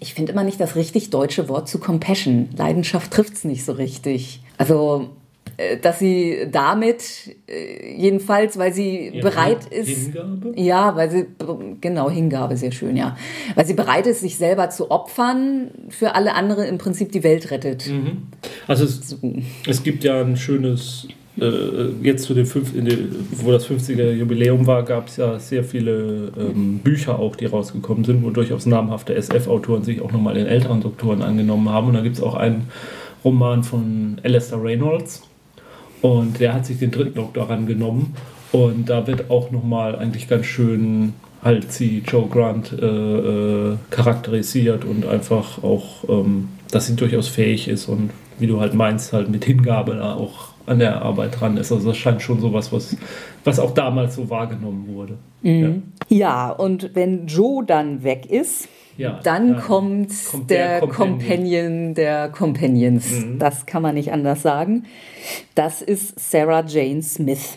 [0.00, 2.48] ich finde immer nicht das richtig deutsche Wort zu Compassion.
[2.56, 4.40] Leidenschaft trifft es nicht so richtig.
[4.56, 5.10] Also,
[5.58, 10.12] äh, dass sie damit, äh, jedenfalls, weil sie ja, bereit ist.
[10.12, 10.52] Hingabe?
[10.56, 11.26] Ja, weil sie,
[11.80, 13.16] genau, Hingabe, sehr schön, ja.
[13.56, 17.50] Weil sie bereit ist, sich selber zu opfern, für alle anderen im Prinzip die Welt
[17.50, 17.88] rettet.
[17.88, 18.28] Mhm.
[18.66, 19.18] Also, es, so.
[19.66, 21.17] es gibt ja ein schönes äh,
[22.02, 26.32] jetzt zu den fünf, den, wo das 50er Jubiläum war, gab es ja sehr viele
[26.38, 30.80] ähm, Bücher auch, die rausgekommen sind, wo durchaus namhafte SF-Autoren sich auch nochmal den älteren
[30.80, 31.88] Doktoren angenommen haben.
[31.88, 32.68] Und da gibt es auch einen
[33.24, 35.22] Roman von Alistair Reynolds
[36.02, 38.14] und der hat sich den dritten Doktor rangenommen.
[38.52, 44.84] Und da wird auch nochmal eigentlich ganz schön halt sie Joe Grant äh, äh, charakterisiert
[44.84, 49.28] und einfach auch, ähm, dass sie durchaus fähig ist und wie du halt meinst, halt
[49.28, 51.72] mit Hingabe auch an der Arbeit dran ist.
[51.72, 52.96] Also das scheint schon sowas, was,
[53.44, 55.18] was auch damals so wahrgenommen wurde.
[55.42, 55.82] Mhm.
[56.08, 56.18] Ja.
[56.18, 56.50] ja.
[56.50, 59.60] und wenn Joe dann weg ist, ja, dann ja.
[59.60, 61.18] Kommt, kommt, der, der Companion.
[61.18, 61.94] Companion.
[61.94, 63.10] der Companions.
[63.10, 63.38] Mhm.
[63.38, 64.86] Das kann man nicht anders sagen.
[65.54, 67.56] Das ist Sarah Jane Smith,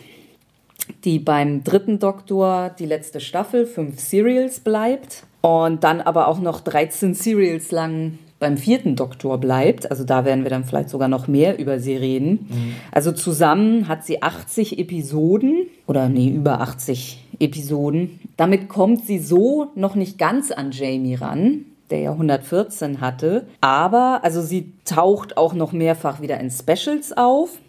[1.04, 6.62] die beim dritten Doktor die letzte Staffel, fünf Serials bleibt und dann aber auch noch
[6.62, 11.28] 13 Serials lang beim vierten Doktor bleibt, also da werden wir dann vielleicht sogar noch
[11.28, 12.48] mehr über sie reden.
[12.50, 12.76] Mhm.
[12.92, 18.20] Also zusammen hat sie 80 Episoden oder nee, über 80 Episoden.
[18.38, 24.22] Damit kommt sie so noch nicht ganz an Jamie ran, der ja 114 hatte, aber
[24.24, 27.60] also sie taucht auch noch mehrfach wieder in Specials auf.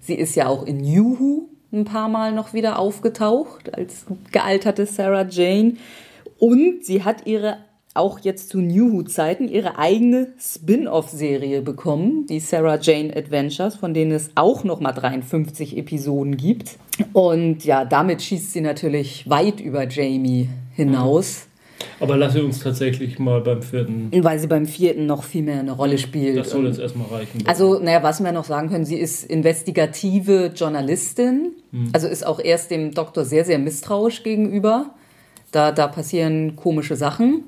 [0.00, 5.26] Sie ist ja auch in Juhu ein paar Mal noch wieder aufgetaucht als gealterte Sarah
[5.26, 5.76] Jane.
[6.38, 7.56] Und sie hat ihre
[7.94, 14.12] auch jetzt zu New Who-Zeiten ihre eigene Spin-off-Serie bekommen, die Sarah Jane Adventures, von denen
[14.12, 16.76] es auch noch mal 53 Episoden gibt.
[17.12, 21.48] Und ja, damit schießt sie natürlich weit über Jamie hinaus.
[22.00, 24.10] Aber lasse uns tatsächlich mal beim vierten.
[24.12, 26.36] Weil sie beim vierten noch viel mehr eine Rolle spielt.
[26.36, 27.42] Das soll jetzt erstmal reichen.
[27.46, 31.52] Also, naja, was wir noch sagen können, sie ist investigative Journalistin.
[31.72, 31.90] Hm.
[31.92, 34.94] Also ist auch erst dem Doktor sehr, sehr misstrauisch gegenüber.
[35.50, 37.44] Da, da passieren komische Sachen.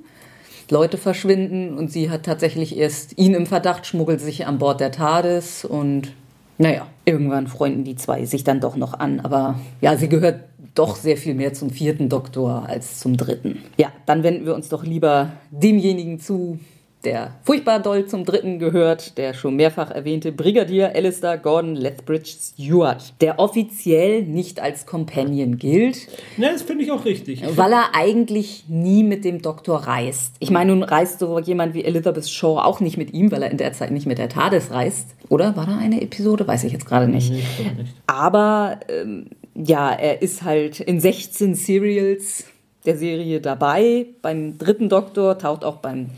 [0.71, 4.93] Leute verschwinden und sie hat tatsächlich erst ihn im Verdacht, schmuggelt sich an Bord der
[4.93, 6.13] TARDIS und
[6.59, 9.21] naja, irgendwann freunden die zwei sich dann doch noch an.
[9.21, 10.41] Aber ja, sie gehört
[10.75, 13.63] doch sehr viel mehr zum vierten Doktor als zum dritten.
[13.79, 16.59] Ja, dann wenden wir uns doch lieber demjenigen zu,
[17.05, 23.15] der furchtbar doll zum dritten gehört, der schon mehrfach erwähnte Brigadier Alistair Gordon Lethbridge Stewart,
[23.21, 26.09] der offiziell nicht als Companion gilt.
[26.37, 27.43] Ne, das finde ich auch richtig.
[27.57, 30.35] Weil er eigentlich nie mit dem Doktor reist.
[30.41, 33.51] Ich meine, nun reist so jemand wie Elizabeth Shaw auch nicht mit ihm, weil er
[33.51, 35.15] in der Zeit nicht mit der TARDIS reist.
[35.29, 36.47] Oder war da eine Episode?
[36.47, 37.31] Weiß ich jetzt gerade nicht.
[37.31, 37.43] Nee,
[37.79, 37.95] nicht.
[38.07, 42.45] Aber ähm, ja, er ist halt in 16 Serials
[42.85, 44.07] der Serie dabei.
[44.23, 46.11] Beim dritten Doktor taucht auch beim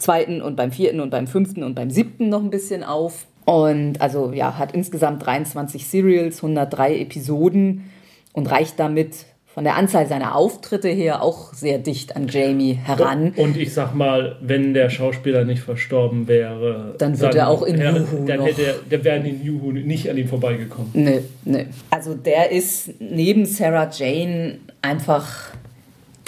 [0.00, 3.26] zweiten und beim vierten und beim fünften und beim siebten noch ein bisschen auf.
[3.44, 7.90] Und also ja, hat insgesamt 23 Serials, 103 Episoden
[8.32, 13.32] und reicht damit von der Anzahl seiner Auftritte her auch sehr dicht an Jamie heran.
[13.36, 17.80] Und ich sag mal, wenn der Schauspieler nicht verstorben wäre, dann wird er auch in
[17.80, 20.90] Juhu Dann hätte er, der wäre in Juhu nicht an ihm vorbeigekommen.
[20.94, 21.66] Nee, nee.
[21.90, 25.52] Also der ist neben Sarah Jane einfach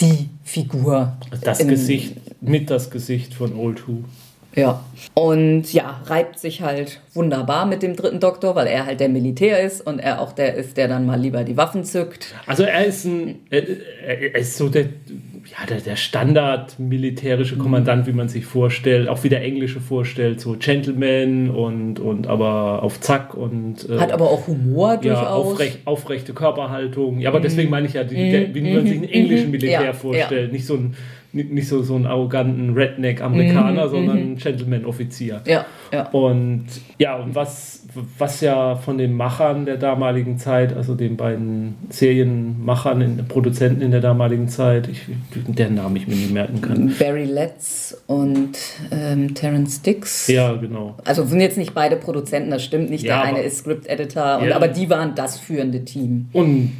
[0.01, 1.17] die Figur.
[1.43, 4.05] Das Gesicht, mit das Gesicht von Old Who.
[4.55, 4.85] Ja.
[5.15, 9.61] Und ja, reibt sich halt wunderbar mit dem dritten Doktor, weil er halt der Militär
[9.61, 12.35] ist und er auch der ist, der dann mal lieber die Waffen zückt.
[12.47, 18.13] Also er ist ein, er ist so der, ja, der, der Standard militärische Kommandant, wie
[18.13, 23.35] man sich vorstellt, auch wie der englische vorstellt, so Gentleman und, und aber auf Zack
[23.35, 23.89] und.
[23.89, 25.23] Äh, Hat aber auch Humor durchaus.
[25.23, 27.21] Ja, aufrecht, aufrechte Körperhaltung.
[27.21, 27.45] Ja, aber mhm.
[27.45, 29.53] deswegen meine ich ja, die, der, wie man sich einen englischen mhm.
[29.53, 30.53] Militär ja, vorstellt, ja.
[30.53, 30.95] nicht so ein
[31.33, 34.37] nicht so, so einen arroganten Redneck-Amerikaner, mhm, sondern mhm.
[34.37, 35.41] Gentleman-Offizier.
[35.47, 36.09] Ja, ja.
[36.11, 36.67] Und
[36.99, 37.87] ja, und was,
[38.19, 44.01] was ja von den Machern der damaligen Zeit, also den beiden Serienmachern, Produzenten in der
[44.01, 45.03] damaligen Zeit, ich,
[45.49, 46.95] deren Namen ich mir nicht merken kann.
[46.99, 48.59] Barry Letts und
[48.91, 50.29] ähm, Terence Dix.
[50.29, 50.97] Ja, genau.
[51.05, 53.05] Also sind jetzt nicht beide Produzenten, das stimmt nicht.
[53.05, 54.55] Ja, der eine ist Script-Editor, ja.
[54.55, 56.29] aber die waren das führende Team.
[56.33, 56.73] Und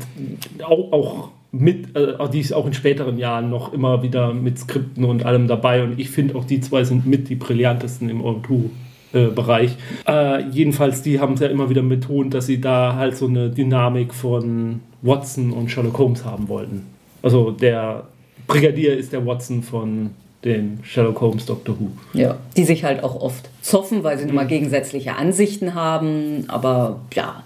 [0.63, 5.05] auch, auch mit, äh, die ist auch in späteren Jahren noch immer wieder mit Skripten
[5.05, 5.85] und allem dabei.
[5.85, 9.77] Und ich finde auch die zwei sind mit die brillantesten im O2-Bereich.
[10.09, 13.51] Äh, jedenfalls, die haben es ja immer wieder betont, dass sie da halt so eine
[13.51, 16.87] Dynamik von Watson und Sherlock Holmes haben wollten.
[17.23, 18.05] Also der
[18.47, 20.11] Brigadier ist der Watson von
[20.45, 21.91] dem Sherlock Holmes Doctor Who.
[22.15, 24.31] Ja, die sich halt auch oft zoffen, weil sie mhm.
[24.31, 27.45] immer gegensätzliche Ansichten haben, aber ja,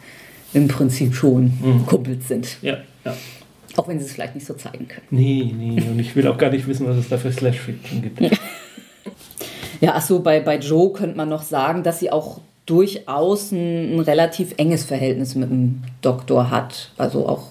[0.54, 1.86] im Prinzip schon mhm.
[1.86, 2.56] Kumpels sind.
[2.62, 3.14] Ja, ja.
[3.76, 5.06] Auch wenn sie es vielleicht nicht so zeigen können.
[5.10, 8.20] Nee, nee, und ich will auch gar nicht wissen, was es da für Slash-Fiction gibt.
[9.80, 14.00] ja, achso, bei, bei Joe könnte man noch sagen, dass sie auch durchaus ein, ein
[14.00, 16.90] relativ enges Verhältnis mit dem Doktor hat.
[16.98, 17.48] Also auch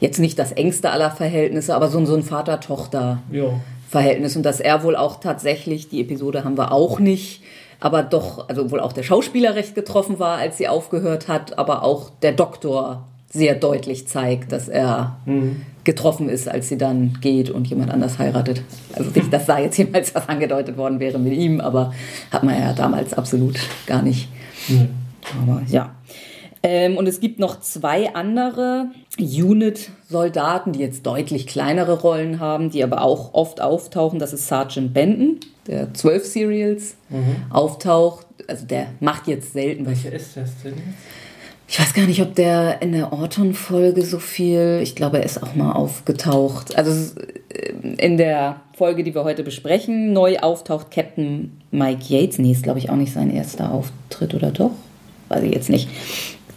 [0.00, 4.36] jetzt nicht das engste aller Verhältnisse, aber so, so ein Vater-Tochter-Verhältnis.
[4.36, 7.42] Und dass er wohl auch tatsächlich, die Episode haben wir auch nicht,
[7.80, 11.82] aber doch, also wohl auch der Schauspieler recht getroffen war, als sie aufgehört hat, aber
[11.82, 15.62] auch der Doktor sehr deutlich zeigt, dass er mhm.
[15.84, 18.62] getroffen ist, als sie dann geht und jemand anders heiratet.
[18.94, 21.94] Also nicht, dass da jetzt jemals was angedeutet worden wäre mit ihm, aber
[22.30, 24.28] hat man ja damals absolut gar nicht.
[24.68, 24.88] Mhm.
[25.42, 25.94] Aber ja.
[26.62, 32.84] Ähm, und es gibt noch zwei andere Unit-Soldaten, die jetzt deutlich kleinere Rollen haben, die
[32.84, 34.18] aber auch oft auftauchen.
[34.18, 37.36] Das ist Sergeant Benton, der 12 Serials mhm.
[37.50, 38.26] auftaucht.
[38.46, 39.86] Also der macht jetzt selten.
[39.86, 40.98] Welcher ist das denn jetzt?
[41.72, 45.42] Ich weiß gar nicht, ob der in der Orton-Folge so viel, ich glaube, er ist
[45.42, 46.76] auch mal aufgetaucht.
[46.76, 52.38] Also äh, in der Folge, die wir heute besprechen, neu auftaucht Captain Mike Yates.
[52.38, 54.72] Nee, ist glaube ich auch nicht sein erster Auftritt, oder doch?
[55.30, 55.88] Weiß ich jetzt nicht.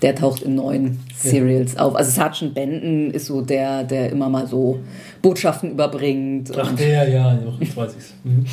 [0.02, 1.84] Der taucht in neuen Serials ja.
[1.84, 1.96] auf.
[1.96, 4.82] Also Sergeant Benton ist so der, der immer mal so
[5.22, 6.52] Botschaften überbringt.
[6.58, 8.14] Ach, der, ja, jetzt weiß ich's.
[8.26, 8.46] Mhm.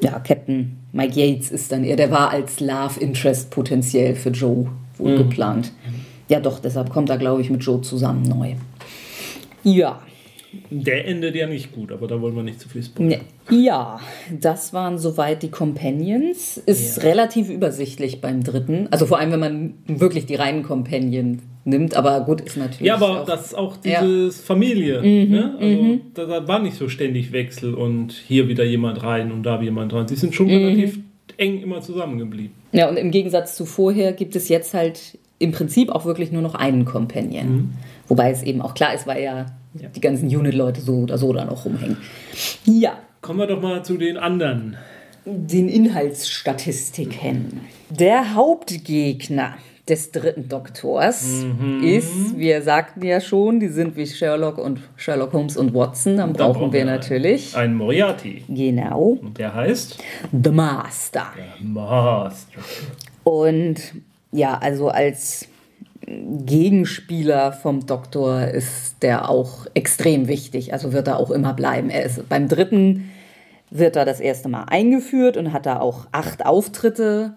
[0.00, 4.68] Ja, Captain Mike Yates ist dann eher, der war als Love Interest potenziell für Joe
[5.00, 5.18] wohl mhm.
[5.18, 5.72] geplant.
[6.28, 8.54] Ja, doch, deshalb kommt er, glaube ich, mit Joe zusammen neu.
[9.64, 10.00] Ja.
[10.70, 13.20] Der endet ja nicht gut, aber da wollen wir nicht zu viel spoilern.
[13.50, 14.00] Ja,
[14.40, 16.56] das waren soweit die Companions.
[16.58, 17.02] Ist ja.
[17.04, 18.88] relativ übersichtlich beim dritten.
[18.90, 21.96] Also vor allem, wenn man wirklich die reinen Companions nimmt.
[21.96, 22.86] Aber gut, ist natürlich.
[22.86, 24.44] Ja, aber auch, das ist auch dieses ja.
[24.44, 25.00] Familie.
[25.00, 25.54] Mhm, ne?
[25.58, 26.00] Also mhm.
[26.14, 29.92] da, da, war nicht so ständig Wechsel und hier wieder jemand rein und da jemand
[29.92, 30.08] rein.
[30.08, 30.52] Sie sind schon mhm.
[30.52, 30.98] relativ
[31.40, 32.54] eng immer zusammengeblieben.
[32.72, 36.42] Ja, und im Gegensatz zu vorher gibt es jetzt halt im Prinzip auch wirklich nur
[36.42, 37.52] noch einen Companion.
[37.52, 37.72] Mhm.
[38.08, 39.88] Wobei es eben auch klar ist, weil ja, ja.
[39.88, 41.96] die ganzen Unit-Leute so oder so da noch rumhängen.
[42.64, 42.98] Ja.
[43.22, 44.76] Kommen wir doch mal zu den anderen.
[45.26, 47.60] Den Inhaltsstatistiken.
[47.90, 49.54] Der Hauptgegner
[49.90, 51.82] des dritten Doktors mhm.
[51.82, 56.16] ist, wir sagten ja schon, die sind wie Sherlock und Sherlock Holmes und Watson.
[56.16, 58.44] Dann, Dann brauchen wir natürlich einen Moriarty.
[58.48, 59.18] Genau.
[59.20, 59.98] Und der heißt
[60.32, 61.26] The Master.
[61.36, 62.60] Der Master.
[63.24, 63.80] Und
[64.32, 65.48] ja, also als
[66.06, 70.72] Gegenspieler vom Doktor ist der auch extrem wichtig.
[70.72, 71.90] Also wird er auch immer bleiben.
[71.90, 73.10] Er ist beim dritten
[73.70, 77.34] wird er das erste Mal eingeführt und hat da auch acht Auftritte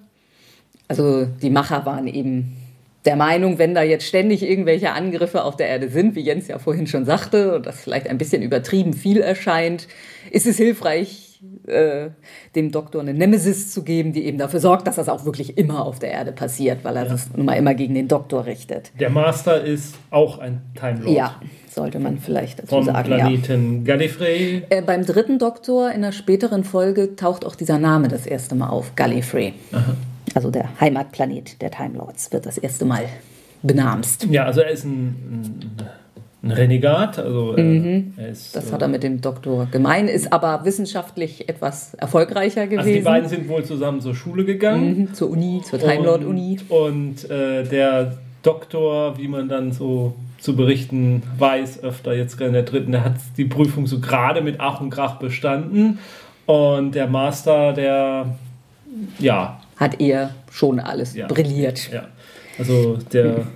[0.94, 2.56] also die Macher waren eben
[3.06, 6.60] der Meinung, wenn da jetzt ständig irgendwelche Angriffe auf der Erde sind, wie Jens ja
[6.60, 9.88] vorhin schon sagte, und das vielleicht ein bisschen übertrieben viel erscheint,
[10.32, 12.10] ist es hilfreich, äh,
[12.56, 15.86] dem Doktor eine Nemesis zu geben, die eben dafür sorgt, dass das auch wirklich immer
[15.86, 17.10] auf der Erde passiert, weil er ja.
[17.10, 18.92] das nun mal immer gegen den Doktor richtet.
[19.00, 21.18] Der Master ist auch ein Time Lord.
[21.18, 23.08] Ja, sollte man vielleicht dazu Vom sagen.
[23.08, 23.94] Planeten ja.
[23.94, 24.64] Gallifrey.
[24.70, 28.70] Äh, beim dritten Doktor in der späteren Folge taucht auch dieser Name das erste Mal
[28.70, 29.54] auf, Gallifrey.
[29.74, 29.96] Aha
[30.34, 33.06] also der Heimatplanet der Time Lords, wird das erste Mal
[33.62, 34.28] benamst.
[34.30, 35.16] Ja, also er ist ein,
[36.44, 37.20] ein, Renegat.
[37.20, 38.14] Also mhm.
[38.30, 42.80] ist, das hat er mit dem Doktor gemein, ist aber wissenschaftlich etwas erfolgreicher gewesen.
[42.80, 45.00] Also die beiden sind wohl zusammen zur Schule gegangen.
[45.00, 46.60] Mhm, zur Uni, zur Time Lord Uni.
[46.68, 52.52] Und, und äh, der Doktor, wie man dann so zu berichten weiß, öfter jetzt in
[52.52, 56.00] der dritten, der hat die Prüfung so gerade mit Ach und Krach bestanden.
[56.46, 58.26] Und der Master, der
[59.20, 61.28] ja, hat er schon alles ja.
[61.28, 61.92] brilliert.
[61.92, 62.08] Ja,
[62.58, 63.48] also der,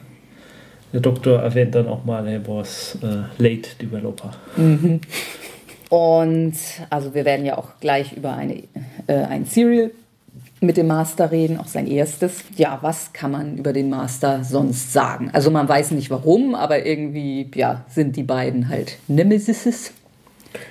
[0.93, 4.32] der Doktor erwähnt dann auch mal, er war äh, Late Developer.
[4.56, 5.01] Mhm.
[5.89, 6.56] Und
[6.89, 8.63] also wir werden ja auch gleich über eine,
[9.08, 9.91] äh, ein Serial
[10.60, 12.43] mit dem Master reden, auch sein erstes.
[12.56, 15.30] Ja, was kann man über den Master sonst sagen?
[15.34, 19.93] Also man weiß nicht warum, aber irgendwie ja, sind die beiden halt Nemesis.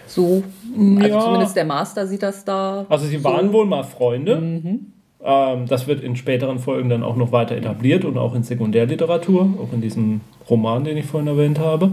[0.07, 0.43] So,
[0.77, 1.21] also ja.
[1.21, 2.87] zumindest der Master sieht das da.
[2.89, 3.25] Also sie so.
[3.25, 4.37] waren wohl mal Freunde.
[4.37, 4.93] Mhm.
[5.27, 9.51] Ähm, das wird in späteren Folgen dann auch noch weiter etabliert und auch in Sekundärliteratur,
[9.61, 11.91] auch in diesem Roman, den ich vorhin erwähnt habe.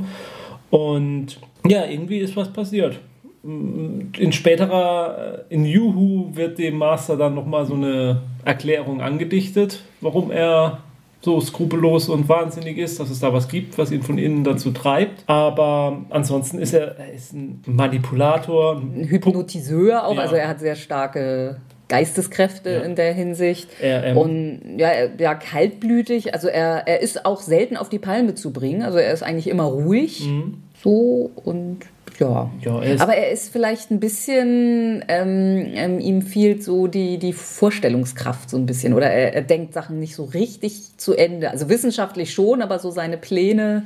[0.69, 2.99] Und ja, irgendwie ist was passiert.
[3.43, 10.31] In späterer, äh, in Juhu wird dem Master dann nochmal so eine Erklärung angedichtet, warum
[10.31, 10.79] er
[11.21, 14.71] so skrupellos und wahnsinnig ist, dass es da was gibt, was ihn von innen dazu
[14.71, 15.23] treibt.
[15.27, 18.77] Aber ansonsten ist er, er ist ein Manipulator.
[18.77, 20.21] Ein Hypnotiseur auch, ja.
[20.21, 22.81] also er hat sehr starke Geisteskräfte ja.
[22.81, 23.69] in der Hinsicht.
[23.81, 26.33] Er, ähm, und ja, ja, kaltblütig.
[26.33, 28.81] Also er, er ist auch selten auf die Palme zu bringen.
[28.81, 30.25] Also er ist eigentlich immer ruhig.
[30.25, 30.63] Mhm.
[30.81, 31.79] So und
[32.19, 32.49] ja.
[32.61, 37.33] ja er Aber er ist vielleicht ein bisschen, ähm, ähm, ihm fehlt so die, die
[37.33, 38.93] Vorstellungskraft so ein bisschen.
[38.93, 41.51] Oder er, er, denkt Sachen nicht so richtig zu Ende.
[41.51, 43.85] Also wissenschaftlich schon, aber so seine Pläne.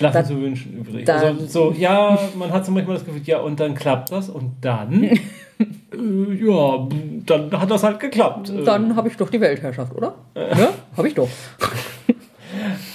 [0.00, 1.08] Lassen zu wünschen übrig.
[1.08, 4.52] Also so, ja, man hat so manchmal das Gefühl, ja, und dann klappt das und
[4.60, 5.10] dann.
[5.58, 6.86] Äh, ja,
[7.24, 8.52] dann hat das halt geklappt.
[8.66, 10.14] Dann habe ich doch die Weltherrschaft, oder?
[10.34, 10.54] Äh.
[10.58, 11.28] Ja, habe ich doch.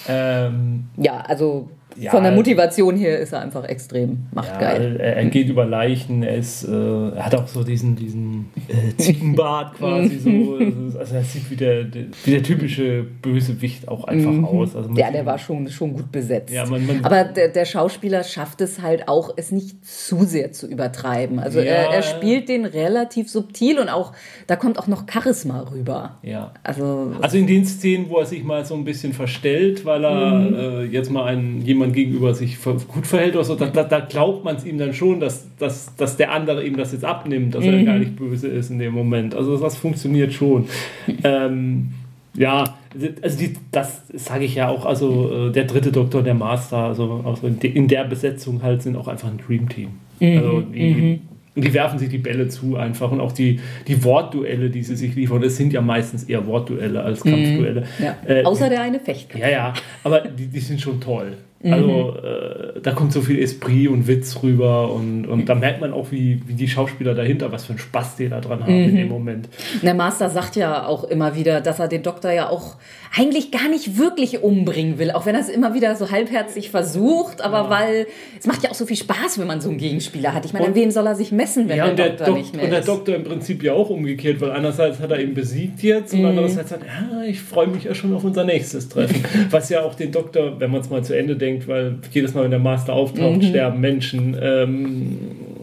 [0.08, 4.96] ähm, ja, also ja, Von der Motivation her ist er einfach extrem machtgeil.
[4.98, 8.96] Ja, er, geht über Leichen, er, ist, äh, er hat auch so diesen, diesen äh,
[8.98, 10.98] Ziegenbart quasi so.
[10.98, 11.86] Also er sieht wie der,
[12.24, 14.46] wie der typische Bösewicht auch einfach mhm.
[14.46, 14.76] aus.
[14.76, 16.54] Also ja, der war schon, schon gut besetzt.
[16.54, 20.54] Ja, man, man Aber der, der, Schauspieler schafft es halt auch, es nicht zu sehr
[20.54, 21.40] zu übertreiben.
[21.40, 24.14] Also er, er, spielt den relativ subtil und auch,
[24.48, 26.18] da kommt auch noch Charisma rüber.
[26.24, 26.54] Ja.
[26.64, 30.32] Also, also in den Szenen, wo er sich mal so ein bisschen verstellt, weil er
[30.32, 30.56] mhm.
[30.56, 34.00] äh, jetzt mal einen jemand jemand gegenüber sich gut verhält oder so, da, da, da
[34.00, 37.56] glaubt man es ihm dann schon, dass, dass, dass der andere ihm das jetzt abnimmt,
[37.56, 37.74] dass mhm.
[37.74, 39.36] er gar nicht böse ist in dem Moment.
[39.36, 40.68] Also das funktioniert schon.
[41.24, 41.90] ähm,
[42.34, 42.76] ja,
[43.22, 47.24] also die, das sage ich ja auch, also äh, der dritte Doktor, der Master, also,
[47.26, 49.90] also in, der Besetzung halt sind auch einfach ein Dream Team.
[50.20, 50.38] Mhm.
[50.38, 51.20] Also die, mhm.
[51.62, 55.16] die werfen sich die Bälle zu einfach und auch die, die Wortduelle, die sie sich
[55.16, 57.32] liefern, das sind ja meistens eher Wortduelle als mhm.
[57.32, 57.84] Kampfduelle.
[58.00, 58.16] Ja.
[58.26, 59.44] Äh, Außer der eine Fechtkampf.
[59.44, 61.34] Ja, ja, aber die, die sind schon toll.
[61.64, 65.94] Also äh, da kommt so viel Esprit und Witz rüber und, und da merkt man
[65.94, 68.96] auch, wie, wie die Schauspieler dahinter, was für einen Spaß die da dran haben in
[68.96, 69.50] dem Moment.
[69.82, 72.78] Der Master sagt ja auch immer wieder, dass er den Doktor ja auch
[73.14, 77.42] eigentlich gar nicht wirklich umbringen will, auch wenn er es immer wieder so halbherzig versucht,
[77.42, 78.08] aber weil
[78.40, 80.46] es macht ja auch so viel Spaß, wenn man so einen Gegenspieler hat.
[80.46, 82.56] Ich meine, an wem soll er sich messen, wenn Ja, und der Doktor Dok nicht
[82.56, 82.88] mehr und der ist?
[82.88, 86.70] Doktor im Prinzip ja auch umgekehrt, weil einerseits hat er ihn besiegt jetzt und andererseits
[86.70, 89.26] sagt er, ja, ich freue mich ja schon auf unser nächstes Treffen.
[89.50, 92.46] Was ja auch den Doktor, wenn man es mal zu Ende denkt, weil jedes Mal,
[92.46, 95.18] wenn der Master auftaucht, sterben Menschen, ähm,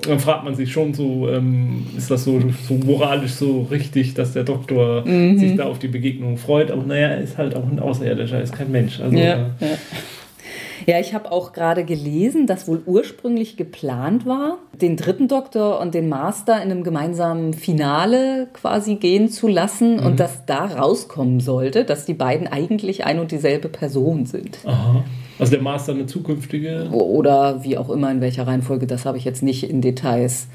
[0.07, 4.33] dann fragt man sich schon so, ähm, ist das so, so moralisch so richtig, dass
[4.33, 7.79] der Doktor sich da auf die Begegnung freut, aber naja, er ist halt auch ein
[7.79, 9.01] Außerirdischer, er ist kein Mensch.
[9.01, 9.69] Also, Ja, äh, ja.
[10.87, 15.95] Ja, ich habe auch gerade gelesen, dass wohl ursprünglich geplant war, den dritten Doktor und
[15.95, 21.85] den Master in einem gemeinsamen Finale quasi gehen zu lassen und dass da rauskommen sollte,
[21.85, 24.61] dass die beiden eigentlich ein und dieselbe Person sind.
[24.65, 25.05] aha.
[25.39, 29.25] Also der Master eine zukünftige Oder wie auch immer, in welcher Reihenfolge, das habe ich
[29.25, 30.49] jetzt nicht in Details.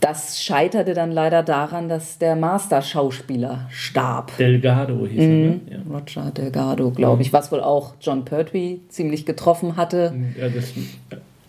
[0.00, 4.36] Das scheiterte dann leider daran, dass der Master-Schauspieler starb.
[4.36, 5.60] Delgado hieß er, ne?
[5.70, 5.78] Ja.
[5.90, 10.14] Roger Delgado, glaube ich, was wohl auch John Pertwee ziemlich getroffen hatte.
[10.38, 10.74] Ja, das,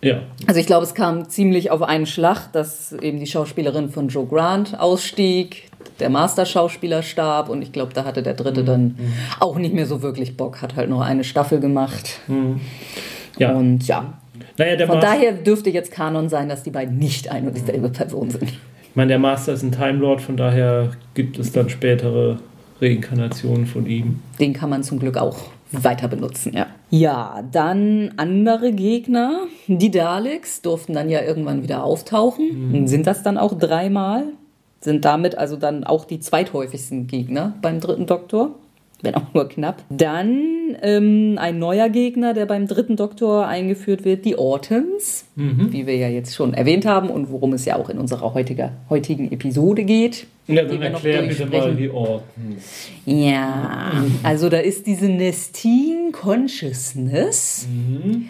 [0.00, 0.22] ja.
[0.46, 4.26] Also ich glaube, es kam ziemlich auf einen Schlag, dass eben die Schauspielerin von Joe
[4.26, 5.70] Grant ausstieg,
[6.00, 8.96] der Master-Schauspieler starb und ich glaube, da hatte der dritte dann
[9.40, 12.20] auch nicht mehr so wirklich Bock, hat halt nur eine Staffel gemacht.
[13.38, 13.52] ja.
[13.52, 14.18] Und ja,
[14.56, 17.56] naja, der von Master, daher dürfte jetzt Kanon sein, dass die beiden nicht ein und
[17.56, 18.44] dieselbe Person sind.
[18.44, 22.38] ich meine, der Master ist ein Time Lord, von daher gibt es dann spätere
[22.80, 24.20] Reinkarnationen von ihm.
[24.38, 25.36] Den kann man zum Glück auch
[25.72, 26.66] weiter benutzen, ja.
[26.90, 29.40] Ja, dann andere Gegner.
[29.66, 32.86] Die Daleks durften dann ja irgendwann wieder auftauchen.
[32.86, 34.24] Sind das dann auch dreimal?
[34.80, 38.54] Sind damit also dann auch die zweithäufigsten Gegner beim dritten Doktor?
[39.02, 39.82] Wenn auch nur knapp.
[39.90, 45.96] Dann ähm, ein neuer Gegner, der beim dritten Doktor eingeführt wird, die Ortons, wie wir
[45.96, 49.84] ja jetzt schon erwähnt haben und worum es ja auch in unserer heutiger, heutigen Episode
[49.84, 50.26] geht.
[50.48, 52.88] Ja, dann erklär bitte mal die Ordens.
[53.04, 57.68] Ja, also da ist diese Nestine Consciousness.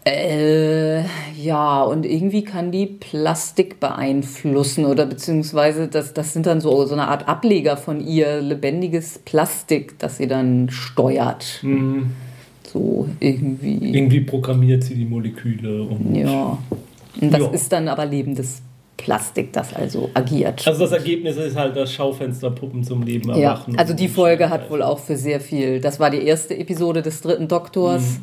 [0.04, 1.02] Äh,
[1.40, 6.94] ja, und irgendwie kann die Plastik beeinflussen oder beziehungsweise das, das sind dann so, so
[6.94, 11.62] eine Art Ableger von ihr, lebendiges Plastik, das sie dann steuert.
[12.72, 13.94] So irgendwie.
[13.96, 16.14] Irgendwie programmiert sie die Moleküle und.
[16.14, 16.58] Ja.
[17.20, 17.48] Und das Ja.
[17.50, 18.62] ist dann aber lebendes
[18.96, 20.66] Plastik, das also agiert.
[20.66, 23.78] Also das Ergebnis ist halt, dass Schaufensterpuppen zum Leben Ja, erwachen.
[23.78, 27.20] also die Folge hat wohl auch für sehr viel, das war die erste Episode des
[27.20, 28.20] dritten Doktors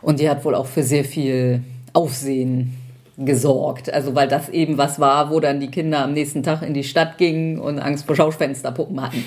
[0.00, 1.62] und die hat wohl auch für sehr viel
[1.92, 2.74] Aufsehen
[3.18, 3.92] gesorgt.
[3.92, 6.84] Also weil das eben was war, wo dann die Kinder am nächsten Tag in die
[6.84, 9.24] Stadt gingen und Angst vor Schaufensterpuppen hatten.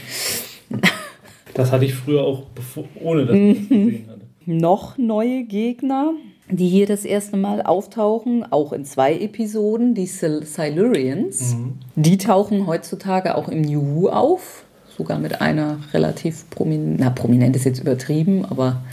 [1.54, 4.22] Das hatte ich früher auch, bevor, ohne dass ich das gesehen hatte.
[4.46, 6.14] Noch neue Gegner,
[6.50, 11.56] die hier das erste Mal auftauchen, auch in zwei Episoden, die Sil Silurians.
[11.96, 14.64] Die tauchen heutzutage auch im New Who auf,
[14.96, 18.84] sogar mit einer relativ prominenten, na prominent ist jetzt übertrieben, aber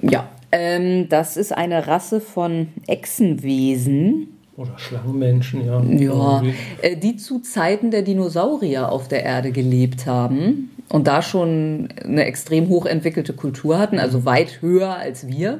[0.00, 0.28] ja.
[0.50, 5.82] Ähm, das ist eine Rasse von Echsenwesen, Oder Schlangenmenschen, ja.
[5.82, 6.54] ja, Irgendwie.
[6.80, 12.24] äh, die zu Zeiten der Dinosaurier auf der Erde gelebt haben und da schon eine
[12.24, 15.58] extrem hochentwickelte Kultur hatten, also weit höher als wir.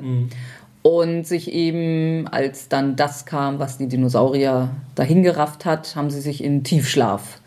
[0.82, 6.42] Und sich eben, als dann das kam, was die Dinosaurier dahingerafft hat, haben sie sich
[6.42, 7.40] in Tiefschlaf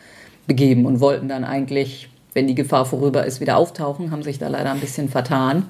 [0.45, 4.47] begeben und wollten dann eigentlich, wenn die Gefahr vorüber ist, wieder auftauchen, haben sich da
[4.47, 5.65] leider ein bisschen vertan.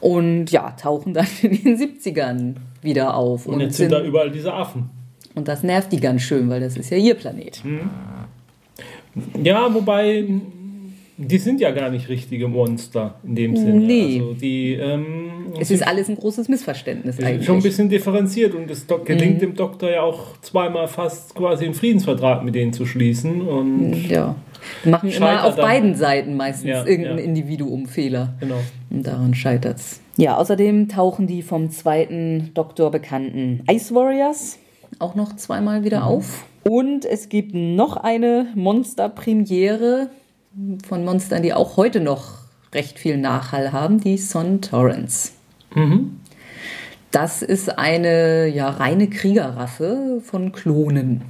[0.00, 3.46] Und ja, tauchen dann in den 70ern wieder auf.
[3.46, 4.90] Und jetzt sind da überall diese Affen.
[5.34, 7.62] und das nervt die ganz schön, weil das ist ja ihr Planet.
[9.42, 10.24] Ja, wobei,
[11.18, 13.80] die sind ja gar nicht richtige Monster in dem Sinne.
[13.80, 14.18] Nee.
[14.20, 17.46] Also die ähm, Es ist alles ein großes Missverständnis eigentlich.
[17.46, 21.64] schon ein bisschen differenziert und es do- gelingt dem Doktor ja auch zweimal fast quasi
[21.66, 23.40] einen Friedensvertrag mit denen zu schließen.
[23.42, 24.34] Und ja.
[24.84, 27.24] Machen immer auf beiden Seiten meistens Ja, irgendein ja.
[27.24, 28.34] Individuum Fehler.
[28.40, 28.60] genau.
[28.90, 30.00] Und daran scheitert es.
[30.16, 34.58] Ja, außerdem tauchen die vom zweiten Doktor bekannten Ice Warriors
[34.98, 36.44] auch noch zweimal wieder auf.
[36.64, 40.10] Und es gibt noch eine Monster-Premiere
[40.86, 42.38] von Monstern, die auch heute noch
[42.74, 45.32] recht viel Nachhall haben, die Son Torrents.
[47.10, 51.22] Das ist eine ja, reine Kriegerrasse von Klonen.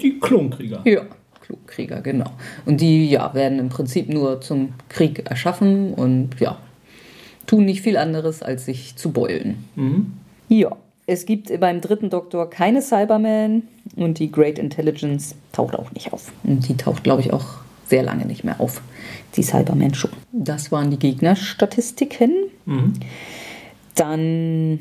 [0.00, 0.80] Die Klonkrieger.
[0.84, 1.02] Ja,
[1.40, 2.30] Klugkrieger, genau.
[2.64, 6.58] Und die ja, werden im Prinzip nur zum Krieg erschaffen und ja,
[7.46, 9.64] tun nicht viel anderes, als sich zu beulen.
[10.48, 10.76] Ja,
[11.06, 16.32] es gibt beim dritten Doktor keine Cybermen und die Great Intelligence taucht auch nicht auf.
[16.44, 17.56] Und die taucht, glaube ich, auch
[17.92, 18.80] sehr lange nicht mehr auf.
[19.36, 20.12] Die Cybermen schon.
[20.32, 22.32] Das waren die Gegnerstatistiken.
[23.94, 24.80] Dann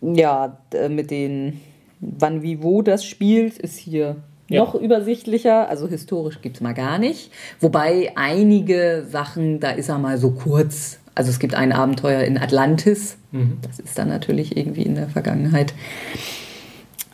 [0.00, 1.60] Ja, mit den
[2.00, 4.16] wann, wie, wo das spielt, ist hier
[4.48, 4.64] ja.
[4.64, 5.68] noch übersichtlicher.
[5.68, 7.30] Also historisch gibt es mal gar nicht.
[7.60, 10.98] Wobei einige Sachen, da ist er mal so kurz.
[11.14, 13.18] Also es gibt ein Abenteuer in Atlantis.
[13.30, 13.58] Mhm.
[13.62, 15.74] Das ist dann natürlich irgendwie in der Vergangenheit.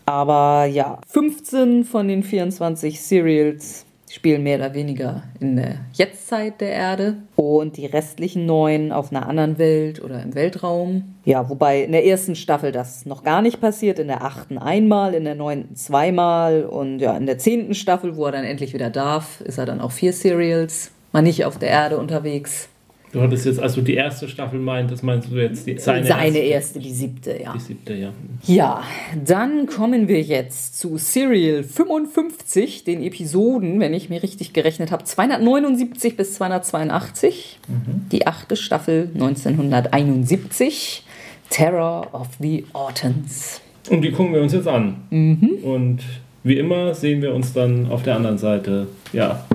[0.06, 6.72] Aber ja, 15 von den 24 Serials spielen mehr oder weniger in der Jetztzeit der
[6.72, 11.16] Erde und die restlichen neun auf einer anderen Welt oder im Weltraum.
[11.24, 15.14] Ja, wobei in der ersten Staffel das noch gar nicht passiert, in der achten einmal,
[15.14, 18.90] in der neunten zweimal und ja, in der zehnten Staffel, wo er dann endlich wieder
[18.90, 22.68] darf, ist er dann auch vier Serials, mal nicht auf der Erde unterwegs.
[23.12, 26.38] Du hattest jetzt, als du die erste Staffel meintest, meinst du jetzt die, seine, seine
[26.38, 27.52] erste, erste, die siebte, ja.
[27.54, 28.12] Die siebte, ja.
[28.44, 28.82] Ja,
[29.24, 35.04] dann kommen wir jetzt zu Serial 55, den Episoden, wenn ich mir richtig gerechnet habe,
[35.04, 37.58] 279 bis 282.
[37.66, 38.08] Mhm.
[38.12, 41.02] Die achte Staffel 1971,
[41.48, 43.62] Terror of the Autons.
[43.88, 44.96] Und die gucken wir uns jetzt an.
[45.08, 45.58] Mhm.
[45.62, 46.00] Und
[46.44, 49.46] wie immer sehen wir uns dann auf der anderen Seite, ja,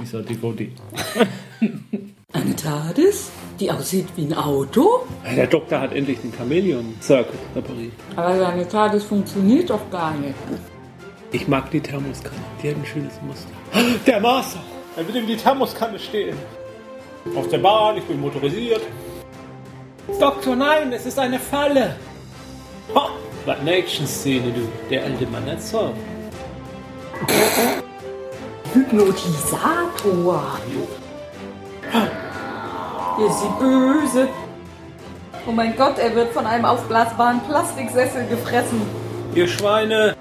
[0.00, 0.68] dieser DVD.
[2.32, 5.04] Eine TARDIS, die aussieht wie ein Auto?
[5.36, 7.92] Der Doktor hat endlich den Chameleon Circle repariert.
[8.14, 10.34] Aber seine TARDIS funktioniert doch gar nicht.
[11.32, 13.50] Ich mag die Thermoskanne, die hat ein schönes Muster.
[14.06, 14.60] Der Master!
[14.96, 16.36] Er will in die Thermoskanne stehen.
[17.36, 18.82] Auf der Bahn, ich bin motorisiert.
[20.18, 21.96] Doktor, nein, es ist eine Falle!
[22.94, 23.10] Ha!
[23.44, 24.68] Was eine Action-Szene, du.
[24.88, 25.92] Der alte Mann hat so.
[28.72, 30.58] Hypnotisator!
[33.20, 34.28] Hier ist sie böse.
[35.46, 38.80] Oh mein Gott, er wird von einem aufblasbaren Plastiksessel gefressen.
[39.34, 40.16] Ihr Schweine!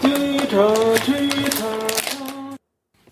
[0.00, 0.72] Tita,
[1.04, 1.64] tita.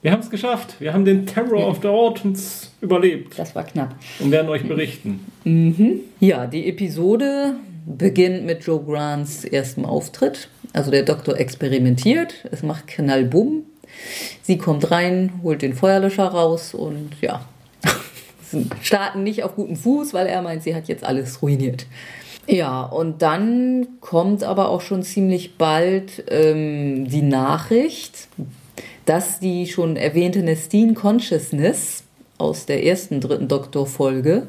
[0.01, 0.77] Wir haben es geschafft.
[0.79, 3.37] Wir haben den Terror of the Ortons überlebt.
[3.37, 3.97] Das war knapp.
[4.21, 5.27] Und werden euch berichten.
[5.43, 6.03] Mhm.
[6.21, 10.51] Ja, die Episode beginnt mit Joe Grants erstem Auftritt.
[10.73, 13.65] Also der Doktor experimentiert, es macht Knallbumm.
[14.43, 17.41] Sie kommt rein, holt den Feuerlöscher raus und ja,
[18.83, 21.87] starten nicht auf guten Fuß, weil er meint, sie hat jetzt alles ruiniert.
[22.47, 28.29] Ja, und dann kommt aber auch schon ziemlich bald ähm, die Nachricht,
[29.05, 32.05] dass die schon erwähnte Nestine Consciousness
[32.39, 34.47] aus der ersten dritten Doktorfolge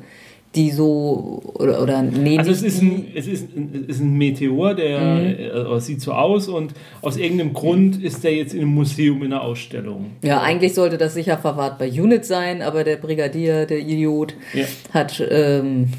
[0.55, 4.17] die so oder, oder nee, also es ist, ein, es, ist ein, es ist ein
[4.17, 5.75] Meteor, der mhm.
[5.75, 9.31] äh, sieht so aus und aus irgendeinem Grund ist der jetzt in einem Museum in
[9.31, 10.11] einer Ausstellung.
[10.23, 14.65] Ja, eigentlich sollte das sicher verwahrt bei Unit sein, aber der Brigadier, der Idiot, ja.
[14.91, 15.89] hat ähm,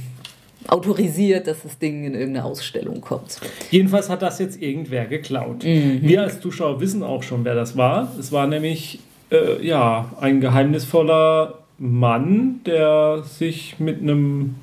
[0.66, 3.38] autorisiert, dass das Ding in irgendeine Ausstellung kommt.
[3.70, 5.62] Jedenfalls hat das jetzt irgendwer geklaut.
[5.62, 6.00] Mhm.
[6.02, 8.12] Wir als Zuschauer wissen auch schon, wer das war.
[8.18, 8.98] Es war nämlich
[9.30, 14.56] äh, ja ein geheimnisvoller Mann, der sich mit einem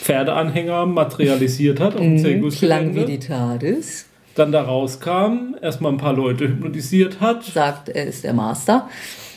[0.00, 2.00] Pferdeanhänger materialisiert hat.
[2.00, 4.06] Mhm, klang wie die TARDIS.
[4.34, 7.44] Dann da rauskam, erstmal ein paar Leute hypnotisiert hat.
[7.44, 8.88] Sagt, er ist der Master.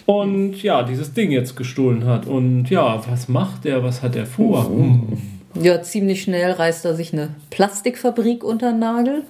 [0.05, 2.27] Und ja, dieses Ding jetzt gestohlen hat.
[2.27, 3.83] Und ja, was macht er?
[3.83, 4.69] Was hat er vor?
[4.69, 5.17] Mhm.
[5.61, 9.23] Ja, ziemlich schnell reißt er sich eine Plastikfabrik unter den Nagel.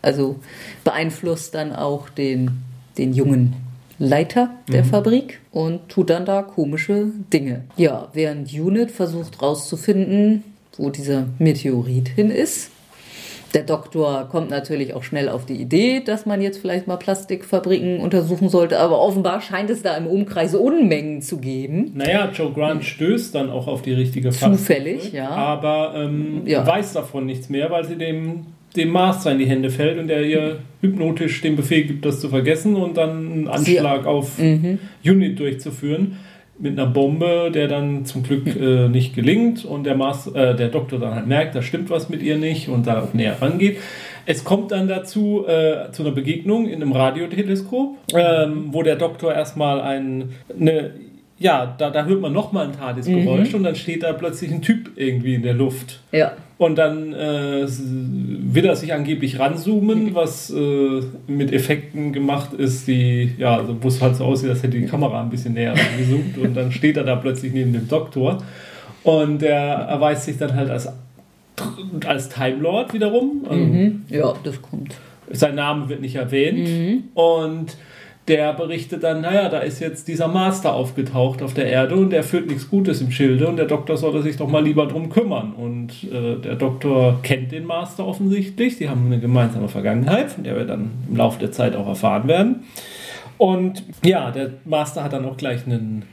[0.00, 0.36] Also
[0.84, 2.62] beeinflusst dann auch den,
[2.96, 3.65] den jungen
[3.98, 4.88] Leiter der mhm.
[4.88, 7.64] Fabrik und tut dann da komische Dinge.
[7.76, 10.44] Ja, während Unit versucht rauszufinden,
[10.76, 12.70] wo dieser Meteorit hin ist.
[13.54, 18.00] Der Doktor kommt natürlich auch schnell auf die Idee, dass man jetzt vielleicht mal Plastikfabriken
[18.00, 21.92] untersuchen sollte, aber offenbar scheint es da im Umkreis Unmengen zu geben.
[21.94, 24.58] Naja, Joe Grant stößt dann auch auf die richtige Fabrik.
[24.58, 25.30] Zufällig, ja.
[25.30, 26.66] Aber ähm, ja.
[26.66, 28.46] weiß davon nichts mehr, weil sie dem
[28.76, 32.28] dem Master in die Hände fällt und der ihr hypnotisch den Befehl gibt, das zu
[32.28, 34.78] vergessen und dann einen Anschlag Sie, auf mhm.
[35.04, 36.16] Unit durchzuführen
[36.58, 40.68] mit einer Bombe, der dann zum Glück äh, nicht gelingt und der, Master, äh, der
[40.68, 43.78] Doktor dann halt merkt, da stimmt was mit ihr nicht und da näher rangeht.
[44.24, 49.34] Es kommt dann dazu, äh, zu einer Begegnung in einem Radioteleskop, ähm, wo der Doktor
[49.34, 50.92] erstmal ein, eine
[51.38, 53.56] ja, da, da hört man nochmal ein TARDIS-Geräusch mhm.
[53.56, 56.00] und dann steht da plötzlich ein Typ irgendwie in der Luft.
[56.12, 56.32] Ja.
[56.56, 63.32] Und dann äh, will er sich angeblich ranzoomen, was äh, mit Effekten gemacht ist, die,
[63.36, 66.38] ja, also wo es halt so aussieht, als hätte die Kamera ein bisschen näher rangezoomt
[66.38, 68.38] und dann steht er da plötzlich neben dem Doktor.
[69.02, 70.88] Und der erweist sich dann halt als,
[72.06, 73.44] als Time Lord wiederum.
[73.48, 74.02] Mhm.
[74.08, 74.94] Ja, das kommt.
[75.30, 76.66] Sein Name wird nicht erwähnt.
[76.66, 77.04] Mhm.
[77.12, 77.76] Und
[78.28, 82.24] der berichtet dann, naja, da ist jetzt dieser Master aufgetaucht auf der Erde und der
[82.24, 85.52] führt nichts Gutes im Schilde und der Doktor sollte sich doch mal lieber drum kümmern.
[85.52, 90.56] Und äh, der Doktor kennt den Master offensichtlich, die haben eine gemeinsame Vergangenheit, von der
[90.56, 92.64] wir dann im Laufe der Zeit auch erfahren werden.
[93.38, 96.04] Und ja, der Master hat dann auch gleich einen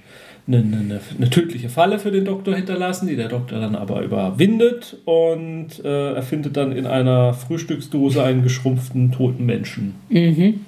[0.45, 4.97] eine, eine, eine, tödliche Falle für den Doktor hinterlassen, die der Doktor dann aber überwindet
[5.05, 9.95] und äh, er findet dann in einer Frühstücksdose einen geschrumpften toten Menschen.
[10.09, 10.65] Mhm.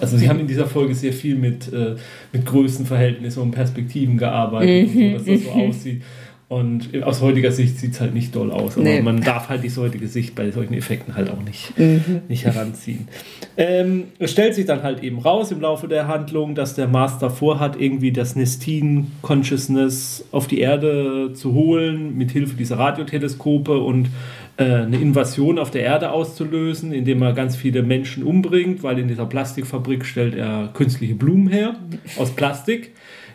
[0.00, 1.96] Also sie haben in dieser Folge sehr viel mit, äh,
[2.32, 5.10] mit Größenverhältnissen und Perspektiven gearbeitet, mhm.
[5.10, 6.02] so, dass das so aussieht.
[6.50, 8.74] Und aus heutiger Sicht sieht es halt nicht doll aus.
[8.74, 9.00] Aber nee.
[9.00, 12.22] man darf halt die heutige Sicht bei solchen Effekten halt auch nicht, mhm.
[12.26, 13.06] nicht heranziehen.
[13.56, 17.30] Ähm, es stellt sich dann halt eben raus im Laufe der Handlung, dass der Master
[17.30, 24.08] vorhat, irgendwie das Nestin Consciousness auf die Erde zu holen, mit Hilfe dieser Radioteleskope und
[24.64, 29.26] eine Invasion auf der Erde auszulösen, indem er ganz viele Menschen umbringt, weil in dieser
[29.26, 31.76] Plastikfabrik stellt er künstliche Blumen her
[32.16, 32.92] aus Plastik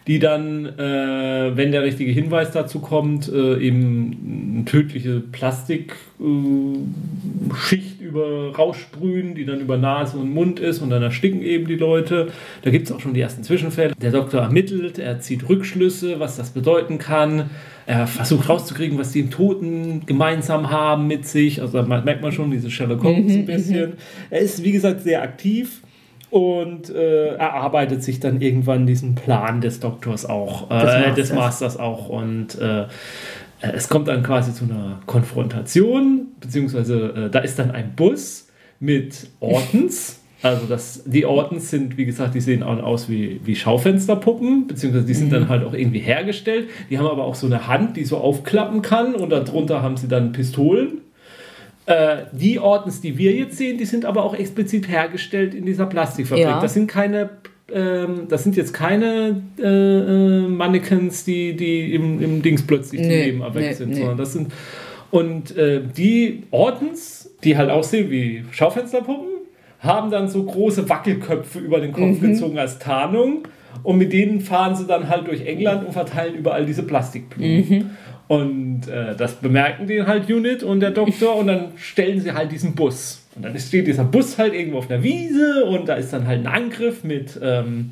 [0.08, 5.98] die dann, äh, wenn der richtige Hinweis dazu kommt, äh, eben eine tödliche Plastikschicht
[8.02, 11.76] äh, über raussprühen, die dann über Nase und Mund ist und dann ersticken eben die
[11.76, 12.28] Leute.
[12.62, 13.96] Da gibt es auch schon die ersten Zwischenfälle.
[14.00, 17.50] Der Doktor ermittelt, er zieht Rückschlüsse, was das bedeuten kann.
[17.88, 21.62] Er versucht rauszukriegen, was die Toten gemeinsam haben mit sich.
[21.62, 23.90] Also da merkt man schon diese Sherlock Holmes ein mhm, bisschen.
[23.92, 23.96] Mhm.
[24.32, 25.82] Er ist, wie gesagt, sehr aktiv
[26.32, 31.16] und äh, erarbeitet sich dann irgendwann diesen Plan des Doktors auch, äh, des, Masters.
[31.16, 31.78] des, Masters.
[31.78, 32.86] auch und äh,
[33.62, 38.48] es kommt dann quasi zu einer Konfrontation, beziehungsweise äh, da ist dann ein Bus
[38.80, 40.22] mit Ortens.
[40.46, 45.06] Also das, die Ortens sind, wie gesagt, die sehen auch aus wie, wie Schaufensterpuppen, beziehungsweise
[45.06, 45.34] die sind mhm.
[45.34, 46.70] dann halt auch irgendwie hergestellt.
[46.90, 50.08] Die haben aber auch so eine Hand, die so aufklappen kann und darunter haben sie
[50.08, 51.02] dann Pistolen
[51.86, 55.86] äh, die Ordens, die wir jetzt sehen, die sind aber auch explizit hergestellt in dieser
[55.86, 56.46] Plastikfabrik.
[56.46, 56.60] Ja.
[56.60, 57.30] Das sind keine
[57.74, 63.26] ähm, das sind jetzt keine äh, äh, Mannequins, die, die im, im Dings plötzlich nee,
[63.26, 63.96] Leben erweckt nee, sind, nee.
[63.96, 64.52] sondern das sind.
[65.10, 69.35] Und äh, die Ordens, die halt aussehen wie Schaufensterpuppen,
[69.86, 72.32] haben dann so große Wackelköpfe über den Kopf mhm.
[72.32, 73.48] gezogen als Tarnung.
[73.84, 77.70] Und mit denen fahren sie dann halt durch England und verteilen überall diese Plastikblumen.
[77.70, 77.90] Mhm.
[78.28, 82.52] Und äh, das bemerken die halt Unit und der Doktor und dann stellen sie halt
[82.52, 83.22] diesen Bus.
[83.36, 86.40] Und dann steht dieser Bus halt irgendwo auf der Wiese und da ist dann halt
[86.40, 87.92] ein Angriff mit, ähm,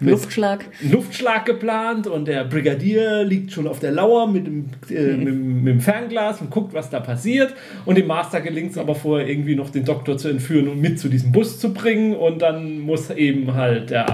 [0.00, 0.64] Luftschlag.
[0.80, 5.24] Luftschlag geplant und der Brigadier liegt schon auf der Lauer mit dem, äh, mhm.
[5.24, 7.52] mit, mit, dem Fernglas und guckt, was da passiert.
[7.84, 10.98] Und dem Master gelingt es aber vorher irgendwie noch den Doktor zu entführen und mit
[10.98, 12.16] zu diesem Bus zu bringen.
[12.16, 14.06] Und dann muss eben halt der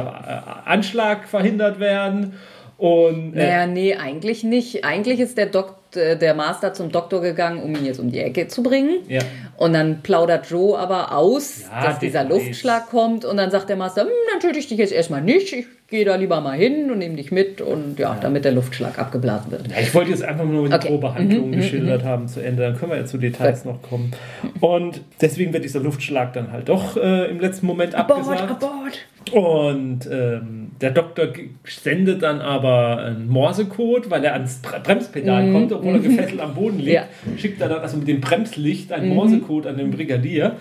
[0.67, 2.35] äh, Anschlag verhindert werden.
[2.79, 4.85] Und, äh, naja, nee, eigentlich nicht.
[4.85, 8.21] Eigentlich ist der, Dok äh, der Master zum Doktor gegangen, um ihn jetzt um die
[8.21, 8.99] Ecke zu bringen.
[9.09, 9.23] Ja.
[9.57, 13.25] Und dann plaudert Joe aber aus, ja, dass dieser Luftschlag kommt.
[13.25, 15.53] Und dann sagt der Master, hm, dann töte ich dich jetzt erstmal nicht.
[15.53, 17.61] Ich gehe da lieber mal hin und nehme dich mit.
[17.61, 19.69] Und ja, damit der Luftschlag abgeblasen wird.
[19.69, 20.89] Ja, ich wollte jetzt einfach nur die okay.
[20.89, 22.09] grobe Handlung mhm, mhm, geschildert mhm.
[22.09, 22.63] haben zu Ende.
[22.63, 23.73] Dann können wir ja zu Details Gut.
[23.73, 24.13] noch kommen.
[24.61, 28.43] Und deswegen wird dieser Luftschlag dann halt doch äh, im letzten Moment abgesagt.
[28.43, 29.07] Abort, abort.
[29.33, 31.29] Und ähm, der Doktor
[31.65, 35.53] sendet dann aber einen Morsecode, weil er ans Bremspedal mhm.
[35.53, 36.93] kommt, obwohl er gefesselt am Boden liegt.
[36.93, 37.05] Ja.
[37.37, 39.15] Schickt er dann also mit dem Bremslicht einen mhm.
[39.15, 40.57] Morsecode an den Brigadier.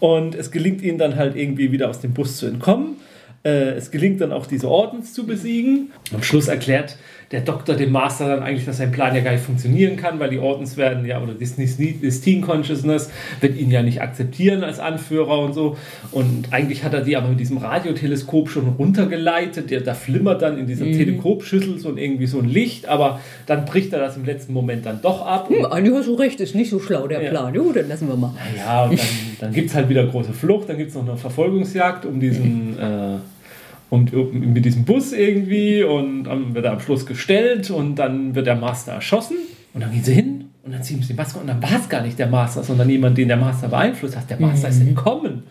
[0.00, 2.96] Und es gelingt ihnen dann halt irgendwie wieder aus dem Bus zu entkommen.
[3.46, 5.92] Äh, es gelingt dann auch diese Ordens zu besiegen.
[6.12, 6.96] Am Schluss erklärt
[7.32, 10.30] der Doktor dem Master dann eigentlich, dass sein Plan ja gar nicht funktionieren kann, weil
[10.30, 15.40] die Ordens werden ja, oder das Team Consciousness wird ihn ja nicht akzeptieren als Anführer
[15.40, 15.76] und so.
[16.12, 19.70] Und eigentlich hat er die aber mit diesem Radioteleskop schon runtergeleitet.
[19.70, 20.92] Der, da flimmert dann in dieser mhm.
[20.92, 25.02] Teleskopschüssel so irgendwie so ein Licht, aber dann bricht er das im letzten Moment dann
[25.02, 25.48] doch ab.
[25.48, 27.30] Hm, eigentlich hast du recht, ist nicht so schlau der ja.
[27.30, 27.52] Plan.
[27.54, 28.34] Jo, dann lassen wir mal.
[28.56, 29.06] Ja, und dann,
[29.40, 32.76] dann gibt es halt wieder große Flucht, dann gibt es noch eine Verfolgungsjagd um diesen.
[32.86, 33.18] Äh,
[33.88, 38.46] und mit diesem Bus irgendwie und dann wird er am Schluss gestellt und dann wird
[38.46, 39.36] der Master erschossen
[39.74, 41.88] und dann gehen sie hin und dann ziehen sie die Maske und dann war es
[41.88, 44.28] gar nicht der Master, sondern jemand, den der Master beeinflusst hat.
[44.28, 44.74] Der Master mhm.
[44.74, 45.42] ist entkommen.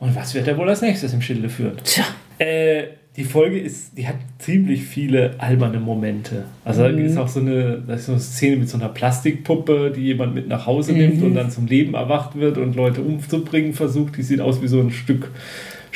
[0.00, 1.76] Und was wird er wohl als nächstes im Schilde führen?
[1.82, 2.04] Tja.
[2.38, 2.84] Äh,
[3.16, 6.44] die Folge ist, die hat ziemlich viele alberne Momente.
[6.64, 6.98] Also mhm.
[6.98, 10.02] da ist auch so eine, da ist so eine Szene mit so einer Plastikpuppe, die
[10.02, 11.24] jemand mit nach Hause nimmt mhm.
[11.24, 14.16] und dann zum Leben erwacht wird und Leute umzubringen versucht.
[14.18, 15.32] Die sieht aus wie so ein Stück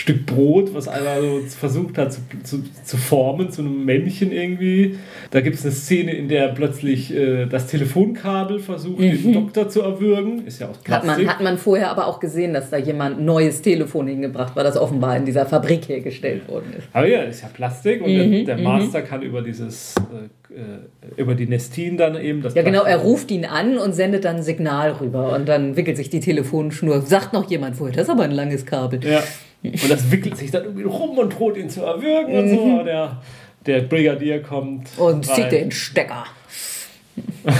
[0.02, 4.98] Stück Brot, was einer so versucht hat zu, zu, zu, formen zu einem Männchen irgendwie.
[5.30, 9.22] Da gibt es eine Szene, in der plötzlich äh, das Telefonkabel versucht, mhm.
[9.22, 10.44] den Doktor zu erwürgen.
[10.44, 11.10] Ist ja aus Plastik.
[11.10, 14.56] Hat man, hat man vorher aber auch gesehen, dass da jemand ein neues Telefon hingebracht
[14.56, 16.88] war, das offenbar in dieser Fabrik hergestellt worden ist.
[16.92, 18.44] Aber ja, ist ja Plastik und mhm.
[18.44, 18.64] der, der, mhm.
[18.64, 20.28] Master kann über dieses äh,
[21.16, 24.36] über die Nestin dann eben das Ja, genau, er ruft ihn an und sendet dann
[24.36, 27.02] ein Signal rüber und dann wickelt sich die Telefonschnur.
[27.02, 28.98] Sagt noch jemand vorher, das ist aber ein langes Kabel.
[29.04, 29.22] Ja.
[29.62, 32.62] Und das wickelt sich dann irgendwie rum und droht ihn zu erwürgen und so.
[32.62, 33.22] Und der,
[33.66, 34.88] der Brigadier kommt.
[34.96, 35.36] Und rein.
[35.36, 36.24] zieht den Stecker.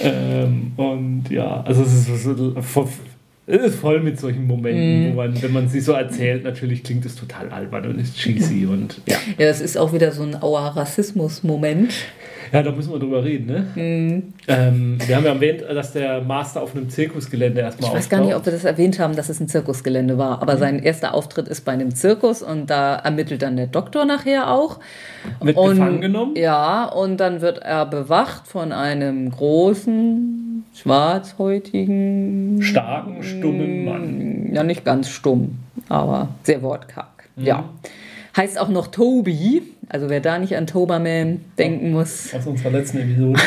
[0.00, 2.26] ähm, und ja, also es ist
[3.46, 5.12] Es ist voll mit solchen Momenten, mm.
[5.12, 8.66] wo man, wenn man sie so erzählt, natürlich klingt es total albern und ist cheesy
[8.66, 9.16] und ja.
[9.38, 11.92] Ja, es ist auch wieder so ein Auer Rassismus-Moment.
[12.52, 13.66] Ja, da müssen wir drüber reden, ne?
[13.74, 14.32] Mhm.
[14.46, 18.20] Ähm, wir haben ja erwähnt, dass der Master auf einem Zirkusgelände erstmal Ich weiß gar
[18.20, 20.58] nicht, ob wir das erwähnt haben, dass es ein Zirkusgelände war, aber mhm.
[20.58, 24.78] sein erster Auftritt ist bei einem Zirkus und da ermittelt dann der Doktor nachher auch.
[25.40, 26.36] Wird und, gefangen genommen?
[26.36, 32.62] Ja, und dann wird er bewacht von einem großen, schwarzhäutigen...
[32.62, 34.54] Starken, stummen Mann.
[34.54, 37.28] Ja, nicht ganz stumm, aber sehr wortkarg.
[37.36, 37.44] Mhm.
[37.44, 37.64] Ja.
[38.38, 39.62] Heißt auch noch Toby.
[39.88, 42.32] Also wer da nicht an Toberman denken muss.
[42.32, 43.40] Aus unserer letzten Episode.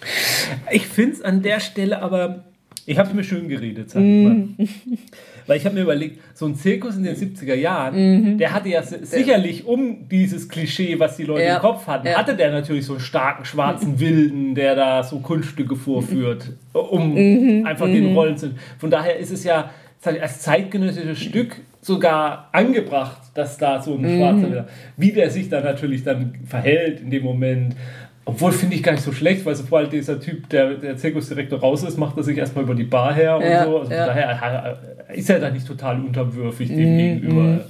[0.70, 2.44] ich finde es an der Stelle aber,
[2.86, 4.34] ich habe es mir schön geredet, sag ich mal.
[4.34, 4.56] Mm.
[5.46, 7.94] Weil ich habe mir überlegt, so ein Zirkus in den 70er Jahren,
[8.34, 8.38] mhm.
[8.38, 11.56] der hatte ja sicherlich um dieses Klischee, was die Leute ja.
[11.56, 12.16] im Kopf hatten, ja.
[12.16, 17.66] hatte der natürlich so einen starken schwarzen Wilden, der da so Kunststücke vorführt, um mhm.
[17.66, 17.94] einfach mhm.
[17.94, 18.52] den Rollen zu.
[18.78, 19.70] Von daher ist es ja
[20.04, 24.16] als zeitgenössisches Stück sogar angebracht, dass da so ein mhm.
[24.16, 24.66] schwarzer,
[24.96, 27.76] wie der sich da natürlich dann verhält in dem Moment.
[28.24, 31.82] Obwohl finde ich gar nicht so schlecht, weil sobald dieser Typ, der, der Zirkusdirektor raus
[31.82, 33.80] ist, macht er sich erstmal über die Bar her und ja, so.
[33.80, 34.06] Also ja.
[34.06, 34.78] daher
[35.12, 36.98] ist er da nicht total unterwürfig dem mhm.
[36.98, 37.64] gegenüber.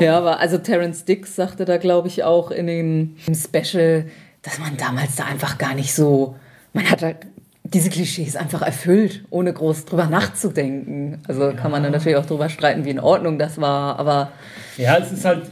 [0.00, 4.06] Ja, aber also Terence Dix sagte da, glaube ich, auch in dem Special,
[4.40, 6.36] dass man damals da einfach gar nicht so,
[6.72, 7.18] man hat halt
[7.74, 11.18] diese Klischees einfach erfüllt, ohne groß drüber nachzudenken.
[11.26, 14.30] Also kann man dann natürlich auch drüber streiten, wie in Ordnung das war, aber.
[14.78, 15.42] Ja, es ist halt,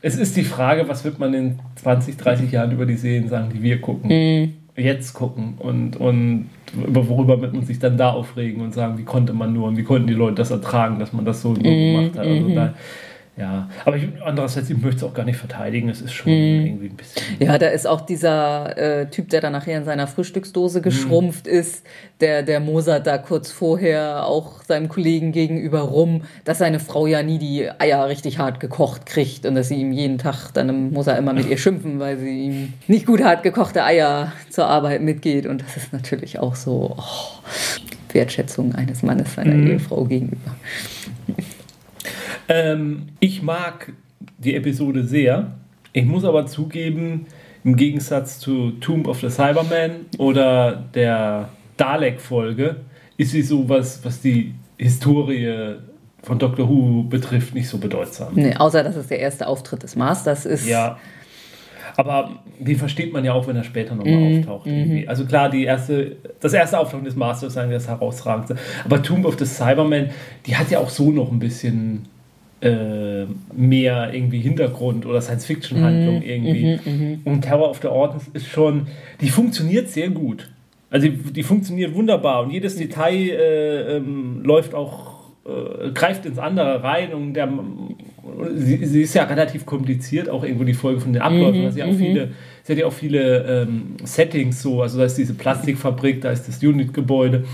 [0.00, 3.50] es ist die Frage, was wird man in 20, 30 Jahren über die Serien sagen,
[3.52, 4.80] die wir gucken, mm.
[4.80, 6.48] jetzt gucken und, und
[6.86, 9.76] über worüber wird man sich dann da aufregen und sagen, wie konnte man nur und
[9.76, 11.62] wie konnten die Leute das ertragen, dass man das so mm.
[11.62, 12.26] gemacht hat.
[12.26, 12.54] Also -hmm.
[12.54, 12.74] da,
[13.38, 15.88] ja, aber ich, andererseits, ich möchte es auch gar nicht verteidigen.
[15.88, 16.66] Es ist schon mm.
[16.66, 17.22] irgendwie ein bisschen.
[17.38, 21.50] Ja, da ist auch dieser äh, Typ, der dann nachher in seiner Frühstücksdose geschrumpft mm.
[21.50, 21.86] ist,
[22.20, 27.22] der, der Mozart da kurz vorher auch seinem Kollegen gegenüber rum, dass seine Frau ja
[27.22, 31.16] nie die Eier richtig hart gekocht kriegt und dass sie ihm jeden Tag, dann er
[31.16, 35.46] immer mit ihr schimpfen, weil sie ihm nicht gut hart gekochte Eier zur Arbeit mitgeht.
[35.46, 39.70] Und das ist natürlich auch so oh, Wertschätzung eines Mannes seiner mm.
[39.70, 40.56] Ehefrau gegenüber.
[42.48, 43.92] Ähm, ich mag
[44.38, 45.52] die Episode sehr.
[45.92, 47.26] Ich muss aber zugeben,
[47.64, 52.76] im Gegensatz zu Tomb of the Cyberman oder der Dalek-Folge,
[53.16, 55.76] ist sie sowas, was die Historie
[56.22, 58.34] von Doctor Who betrifft, nicht so bedeutsam.
[58.34, 60.66] Nee, außer dass es der erste Auftritt des Masters ist.
[60.66, 60.98] Ja.
[61.96, 62.30] Aber
[62.60, 64.66] den versteht man ja auch, wenn er später nochmal mm, auftaucht.
[64.66, 65.00] Mm.
[65.08, 68.56] Also klar, die erste, das erste Auftauchen des Masters ist eigentlich das herausragendste.
[68.84, 70.10] Aber Tomb of the Cyberman,
[70.46, 72.04] die hat ja auch so noch ein bisschen
[72.60, 76.78] äh, mehr irgendwie Hintergrund oder Science-Fiction-Handlung mhm, irgendwie.
[76.84, 78.88] Mhm, mhm, Und Terror of the Ordens ist schon,
[79.20, 80.48] die funktioniert sehr gut.
[80.90, 86.38] Also die, die funktioniert wunderbar und jedes Detail äh, ähm, läuft auch, äh, greift ins
[86.38, 87.48] andere rein und der,
[88.54, 91.64] sie, sie, ist ja relativ kompliziert, auch irgendwo die Folge von den Abläufen.
[91.64, 92.30] Mhm, sie, hat auch viele,
[92.64, 96.48] sie hat ja auch viele ähm, Settings so, also da ist diese Plastikfabrik, da ist
[96.48, 97.44] das Unit-Gebäude.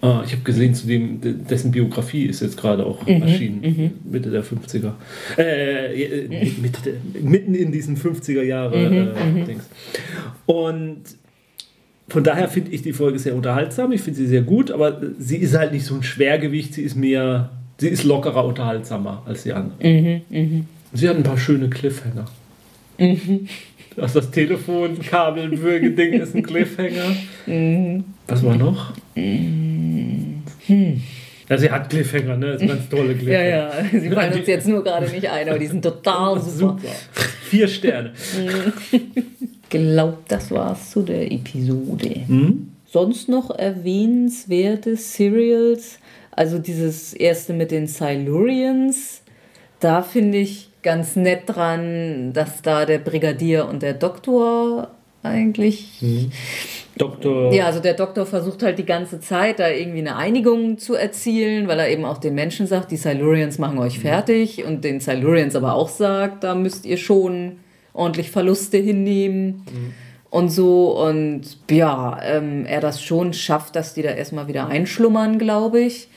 [0.00, 4.12] Ah, ich habe gesehen, zu dem, dessen Biografie ist jetzt gerade auch mhm, erschienen, mhm.
[4.12, 4.92] Mitte der 50er.
[5.36, 9.44] Äh, äh, Mitte der, mitten in diesen 50er Jahre mhm, äh, mhm.
[9.44, 9.68] Dings.
[10.46, 11.02] Und
[12.08, 13.90] von daher finde ich die Folge sehr unterhaltsam.
[13.90, 16.74] Ich finde sie sehr gut, aber sie ist halt nicht so ein Schwergewicht.
[16.74, 19.78] Sie ist mehr, sie ist lockerer, unterhaltsamer als die anderen.
[19.82, 20.64] Mhm, mh.
[20.92, 22.26] Sie hat ein paar schöne Cliffhanger.
[23.98, 24.02] Mhm.
[24.02, 27.16] Das, das Telefonkabelwürge-Ding ist ein Cliffhanger.
[27.46, 28.04] Mhm.
[28.26, 28.92] Was war noch?
[29.14, 30.42] Mhm.
[30.66, 31.02] Hm.
[31.48, 32.52] Ja, sie hat Cliffhanger, ne?
[32.52, 33.38] Das ist ganz tolle Cliffhanger.
[33.48, 36.78] Ja, ja, sie fallen uns jetzt nur gerade nicht ein, aber die sind total super.
[36.78, 36.88] super.
[37.44, 38.12] Vier Sterne.
[39.70, 42.22] Glaubt, das war's zu der Episode.
[42.26, 42.72] Mhm.
[42.86, 45.98] Sonst noch erwähnenswerte Serials,
[46.30, 49.22] also dieses erste mit den Silurians,
[49.80, 54.90] da finde ich ganz nett dran, dass da der Brigadier und der Doktor
[55.22, 55.98] eigentlich.
[56.00, 56.30] Mhm.
[56.96, 57.52] Doktor.
[57.52, 61.68] Ja, also der Doktor versucht halt die ganze Zeit, da irgendwie eine Einigung zu erzielen,
[61.68, 64.02] weil er eben auch den Menschen sagt, die Silurians machen euch mhm.
[64.02, 67.60] fertig und den Silurians aber auch sagt, da müsst ihr schon
[67.92, 69.64] ordentlich Verluste hinnehmen.
[69.72, 69.94] Mhm.
[70.30, 75.38] Und so, und ja, ähm, er das schon schafft, dass die da erstmal wieder einschlummern,
[75.38, 76.08] glaube ich.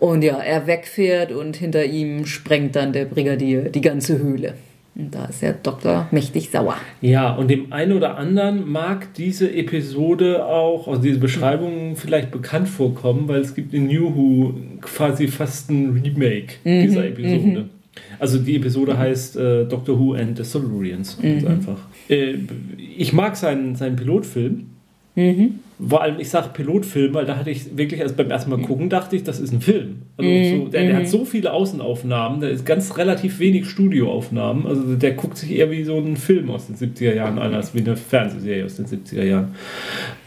[0.00, 4.54] Und ja, er wegfährt und hinter ihm sprengt dann der Brigadier die ganze Höhle.
[4.96, 6.76] Und da ist der Doktor mächtig sauer.
[7.00, 12.68] Ja, und dem einen oder anderen mag diese Episode auch, also diese Beschreibung vielleicht bekannt
[12.68, 17.60] vorkommen, weil es gibt in New Who quasi fast ein Remake mhm, dieser Episode.
[17.60, 17.70] Mhm.
[18.18, 21.18] Also die Episode heißt äh, Doctor Who and the Silurians.
[21.22, 21.46] Mhm.
[21.46, 21.78] einfach.
[22.08, 22.36] Äh,
[22.78, 24.66] ich mag seinen, seinen Pilotfilm.
[25.14, 25.60] Mhm.
[25.88, 28.88] Vor allem, ich sage Pilotfilm, weil da hatte ich wirklich, also beim ersten Mal gucken,
[28.90, 30.02] dachte ich, das ist ein Film.
[30.16, 30.64] Also mhm.
[30.64, 31.08] so, der, der, hat mhm.
[31.08, 34.66] so viele Außenaufnahmen, da ist ganz relativ wenig Studioaufnahmen.
[34.66, 37.74] Also der guckt sich eher wie so ein Film aus den 70er Jahren an, als
[37.74, 39.54] wie eine Fernsehserie aus den 70er Jahren.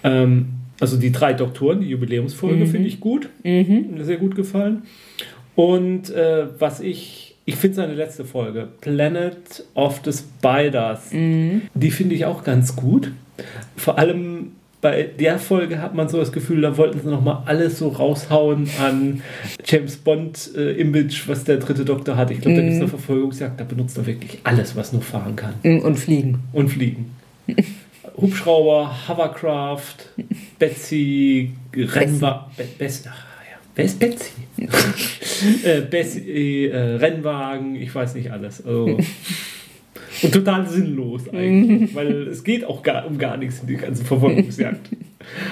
[0.04, 0.46] Ähm,
[0.80, 2.68] also die drei Doktoren, die Jubiläumsfolge, mhm.
[2.68, 3.30] finde ich gut.
[3.44, 3.90] Mhm.
[3.94, 4.84] Mir sehr gut gefallen.
[5.56, 11.64] Und äh, was ich ich finde seine letzte Folge, Planet of the Spiders, mhm.
[11.74, 13.12] die finde ich auch ganz gut.
[13.76, 14.54] Vor allem
[14.84, 18.70] bei der Folge hat man so das Gefühl, da wollten sie nochmal alles so raushauen
[18.82, 19.24] an
[19.66, 22.30] James Bond-Image, äh, was der dritte Doktor hat.
[22.32, 22.90] Ich glaube, da gibt es eine mhm.
[22.90, 25.54] Verfolgungsjagd, da benutzt er wirklich alles, was nur fahren kann.
[25.64, 26.40] Mhm, und fliegen.
[26.52, 27.16] Und fliegen.
[28.18, 30.10] Hubschrauber, Hovercraft,
[30.60, 32.52] Betsy, Rennwagen.
[32.58, 33.06] Be Bess
[33.76, 34.32] Wer ist Betsy?
[35.64, 38.64] äh, Betsy, äh, Rennwagen, ich weiß nicht alles.
[38.66, 39.00] Also,
[40.24, 41.96] Und total sinnlos eigentlich, mhm.
[41.96, 44.90] weil es geht auch gar, um gar nichts in die ganze Verfolgungsjagd.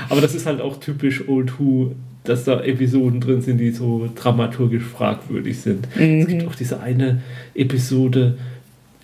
[0.10, 4.10] Aber das ist halt auch typisch Old Who, dass da Episoden drin sind, die so
[4.16, 5.88] dramaturgisch fragwürdig sind.
[5.96, 6.22] Mhm.
[6.22, 7.22] Es gibt auch diese eine
[7.56, 8.38] Episode,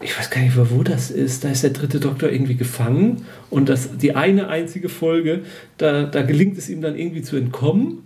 [0.02, 3.70] ich weiß gar nicht, wo das ist, da ist der dritte Doktor irgendwie gefangen und
[3.70, 5.42] das, die eine einzige Folge,
[5.78, 8.04] da, da gelingt es ihm dann irgendwie zu entkommen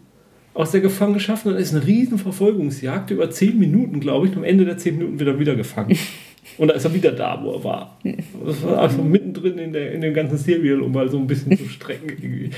[0.54, 4.40] aus der Gefangenschaft und dann ist eine riesen Verfolgungsjagd über zehn Minuten, glaube ich, und
[4.40, 5.98] am Ende der zehn Minuten wieder wieder gefangen.
[6.58, 7.98] Und da ist er wieder da, wo er war.
[8.46, 11.58] Das war also mittendrin in, der, in dem ganzen Serial, um mal so ein bisschen
[11.58, 12.52] zu strecken irgendwie.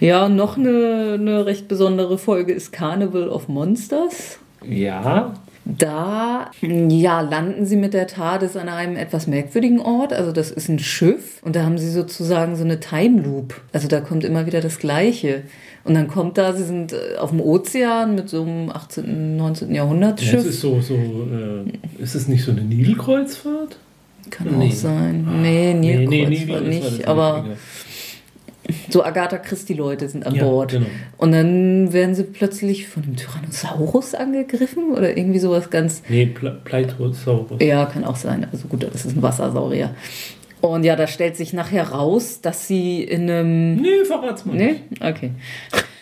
[0.00, 4.38] Ja, noch eine, eine recht besondere Folge ist Carnival of Monsters.
[4.66, 5.34] Ja.
[5.64, 10.14] Da ja, landen sie mit der TARDIS an einem etwas merkwürdigen Ort.
[10.14, 13.60] Also das ist ein Schiff und da haben sie sozusagen so eine Time Loop.
[13.72, 15.42] Also da kommt immer wieder das Gleiche.
[15.88, 19.74] Und dann kommt da, sie sind äh, auf dem Ozean mit so einem 18., 19.
[19.74, 20.34] Jahrhundert Schiff.
[20.34, 23.78] Ja, es ist so, so äh, ist es nicht so eine Nilkreuzfahrt?
[24.28, 24.68] Kann nee.
[24.68, 25.26] auch sein.
[25.26, 27.46] Ah, nee, Nilkreuzfahrt nee, nee, nicht, aber
[28.90, 30.72] so Agatha Christie-Leute sind an ja, Bord.
[30.72, 30.84] Genau.
[31.16, 36.02] Und dann werden sie plötzlich von einem Tyrannosaurus angegriffen oder irgendwie sowas ganz.
[36.10, 37.62] Nee, Pleitosaurus.
[37.62, 38.46] Ja, kann auch sein.
[38.52, 39.94] Also gut, das ist ein Wassersaurier.
[40.60, 43.76] Und ja, da stellt sich nachher raus, dass sie in einem.
[43.76, 44.56] Nee, verrat's mal.
[44.56, 44.76] Nee?
[45.00, 45.30] Okay.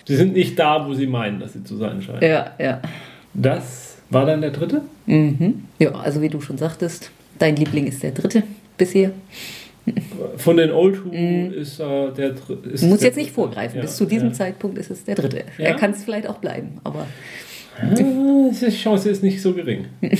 [0.06, 2.22] Sie sind nicht da, wo sie meinen, dass sie zu sein scheinen.
[2.22, 2.80] Ja, ja.
[3.34, 4.82] Das war dann der dritte?
[5.06, 5.64] Mhm.
[5.78, 8.44] Ja, also wie du schon sagtest, dein Liebling ist der dritte
[8.78, 9.10] bisher.
[10.36, 11.52] Von den Old Who mm.
[11.52, 12.70] ist äh, der dritte.
[12.70, 13.76] Du musst jetzt nicht vorgreifen.
[13.76, 14.34] Ja, Bis zu diesem ja.
[14.34, 15.44] Zeitpunkt ist es der dritte.
[15.58, 15.66] Ja?
[15.66, 17.06] Er kann es vielleicht auch bleiben, aber.
[17.96, 19.86] die Chance ist nicht so gering.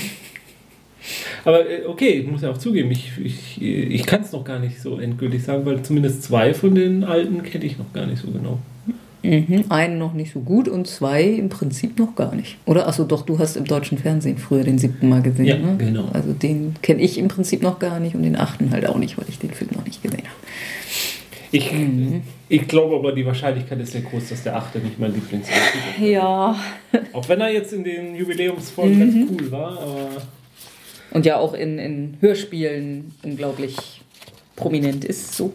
[1.45, 4.59] Aber äh, okay, ich muss ja auch zugeben, ich, ich, ich kann es noch gar
[4.59, 8.21] nicht so endgültig sagen, weil zumindest zwei von den alten kenne ich noch gar nicht
[8.21, 8.59] so genau.
[9.23, 9.65] Mhm.
[9.69, 12.57] Einen noch nicht so gut und zwei im Prinzip noch gar nicht.
[12.65, 12.87] Oder?
[12.87, 15.45] Achso, doch, du hast im deutschen Fernsehen früher den siebten Mal gesehen.
[15.45, 15.75] Ja, ne?
[15.77, 16.05] genau.
[16.13, 19.17] Also den kenne ich im Prinzip noch gar nicht und den achten halt auch nicht,
[19.17, 20.37] weil ich den Film noch nicht gesehen habe.
[21.51, 22.21] Ich, mhm.
[22.49, 25.61] ich glaube aber, die Wahrscheinlichkeit ist sehr groß, dass der achte nicht mein Lieblingsfilm
[25.97, 26.09] ist.
[26.09, 26.55] Ja.
[27.13, 29.27] Auch wenn er jetzt in den Jubiläumsfolgen mhm.
[29.27, 30.09] ganz cool war, aber
[31.11, 34.01] und ja auch in, in Hörspielen unglaublich
[34.55, 35.35] prominent ist.
[35.35, 35.53] So.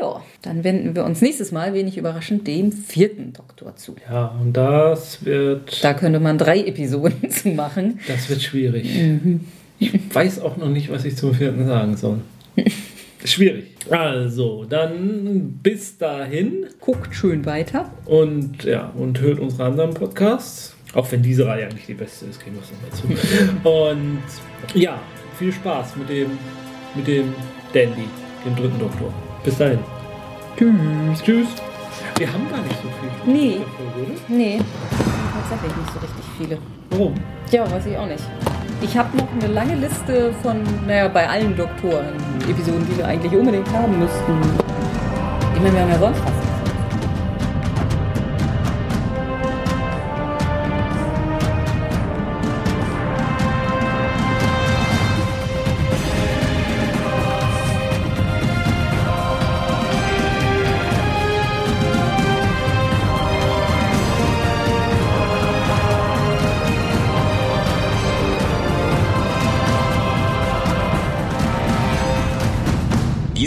[0.00, 3.96] Ja, dann wenden wir uns nächstes Mal, wenig überraschend, dem vierten Doktor zu.
[4.08, 5.82] Ja, und das wird.
[5.82, 7.98] Da könnte man drei Episoden zu machen.
[8.06, 8.94] Das wird schwierig.
[8.94, 9.40] Mhm.
[9.80, 12.18] Ich weiß auch noch nicht, was ich zum vierten sagen soll.
[13.24, 13.64] Schwierig.
[13.90, 16.66] Also, dann bis dahin.
[16.80, 17.90] Guckt schön weiter.
[18.06, 20.74] Und ja, und hört unsere anderen Podcasts.
[20.94, 23.68] Auch wenn diese Reihe eigentlich die beste ist, gehen wir es nochmal zu.
[23.68, 24.22] Und
[24.74, 24.98] ja,
[25.38, 26.30] viel Spaß mit dem,
[26.94, 27.32] mit dem
[27.72, 28.08] Dandy,
[28.44, 29.12] dem dritten Doktor.
[29.44, 29.78] Bis dahin.
[30.56, 31.22] Tschüss.
[31.22, 31.48] Tschüss.
[32.18, 33.32] Wir haben gar nicht so viel.
[33.32, 33.60] Nee.
[33.76, 34.60] Folge, nee.
[35.48, 36.58] Tatsächlich nicht so richtig viele.
[36.90, 37.14] Warum?
[37.50, 38.24] Ja, weiß ich auch nicht.
[38.82, 42.14] Ich habe noch eine lange Liste von, naja, bei allen Doktoren,
[42.48, 44.40] Episoden, die wir eigentlich unbedingt haben müssten.
[45.54, 46.49] Ich meine, wir haben ja sonst was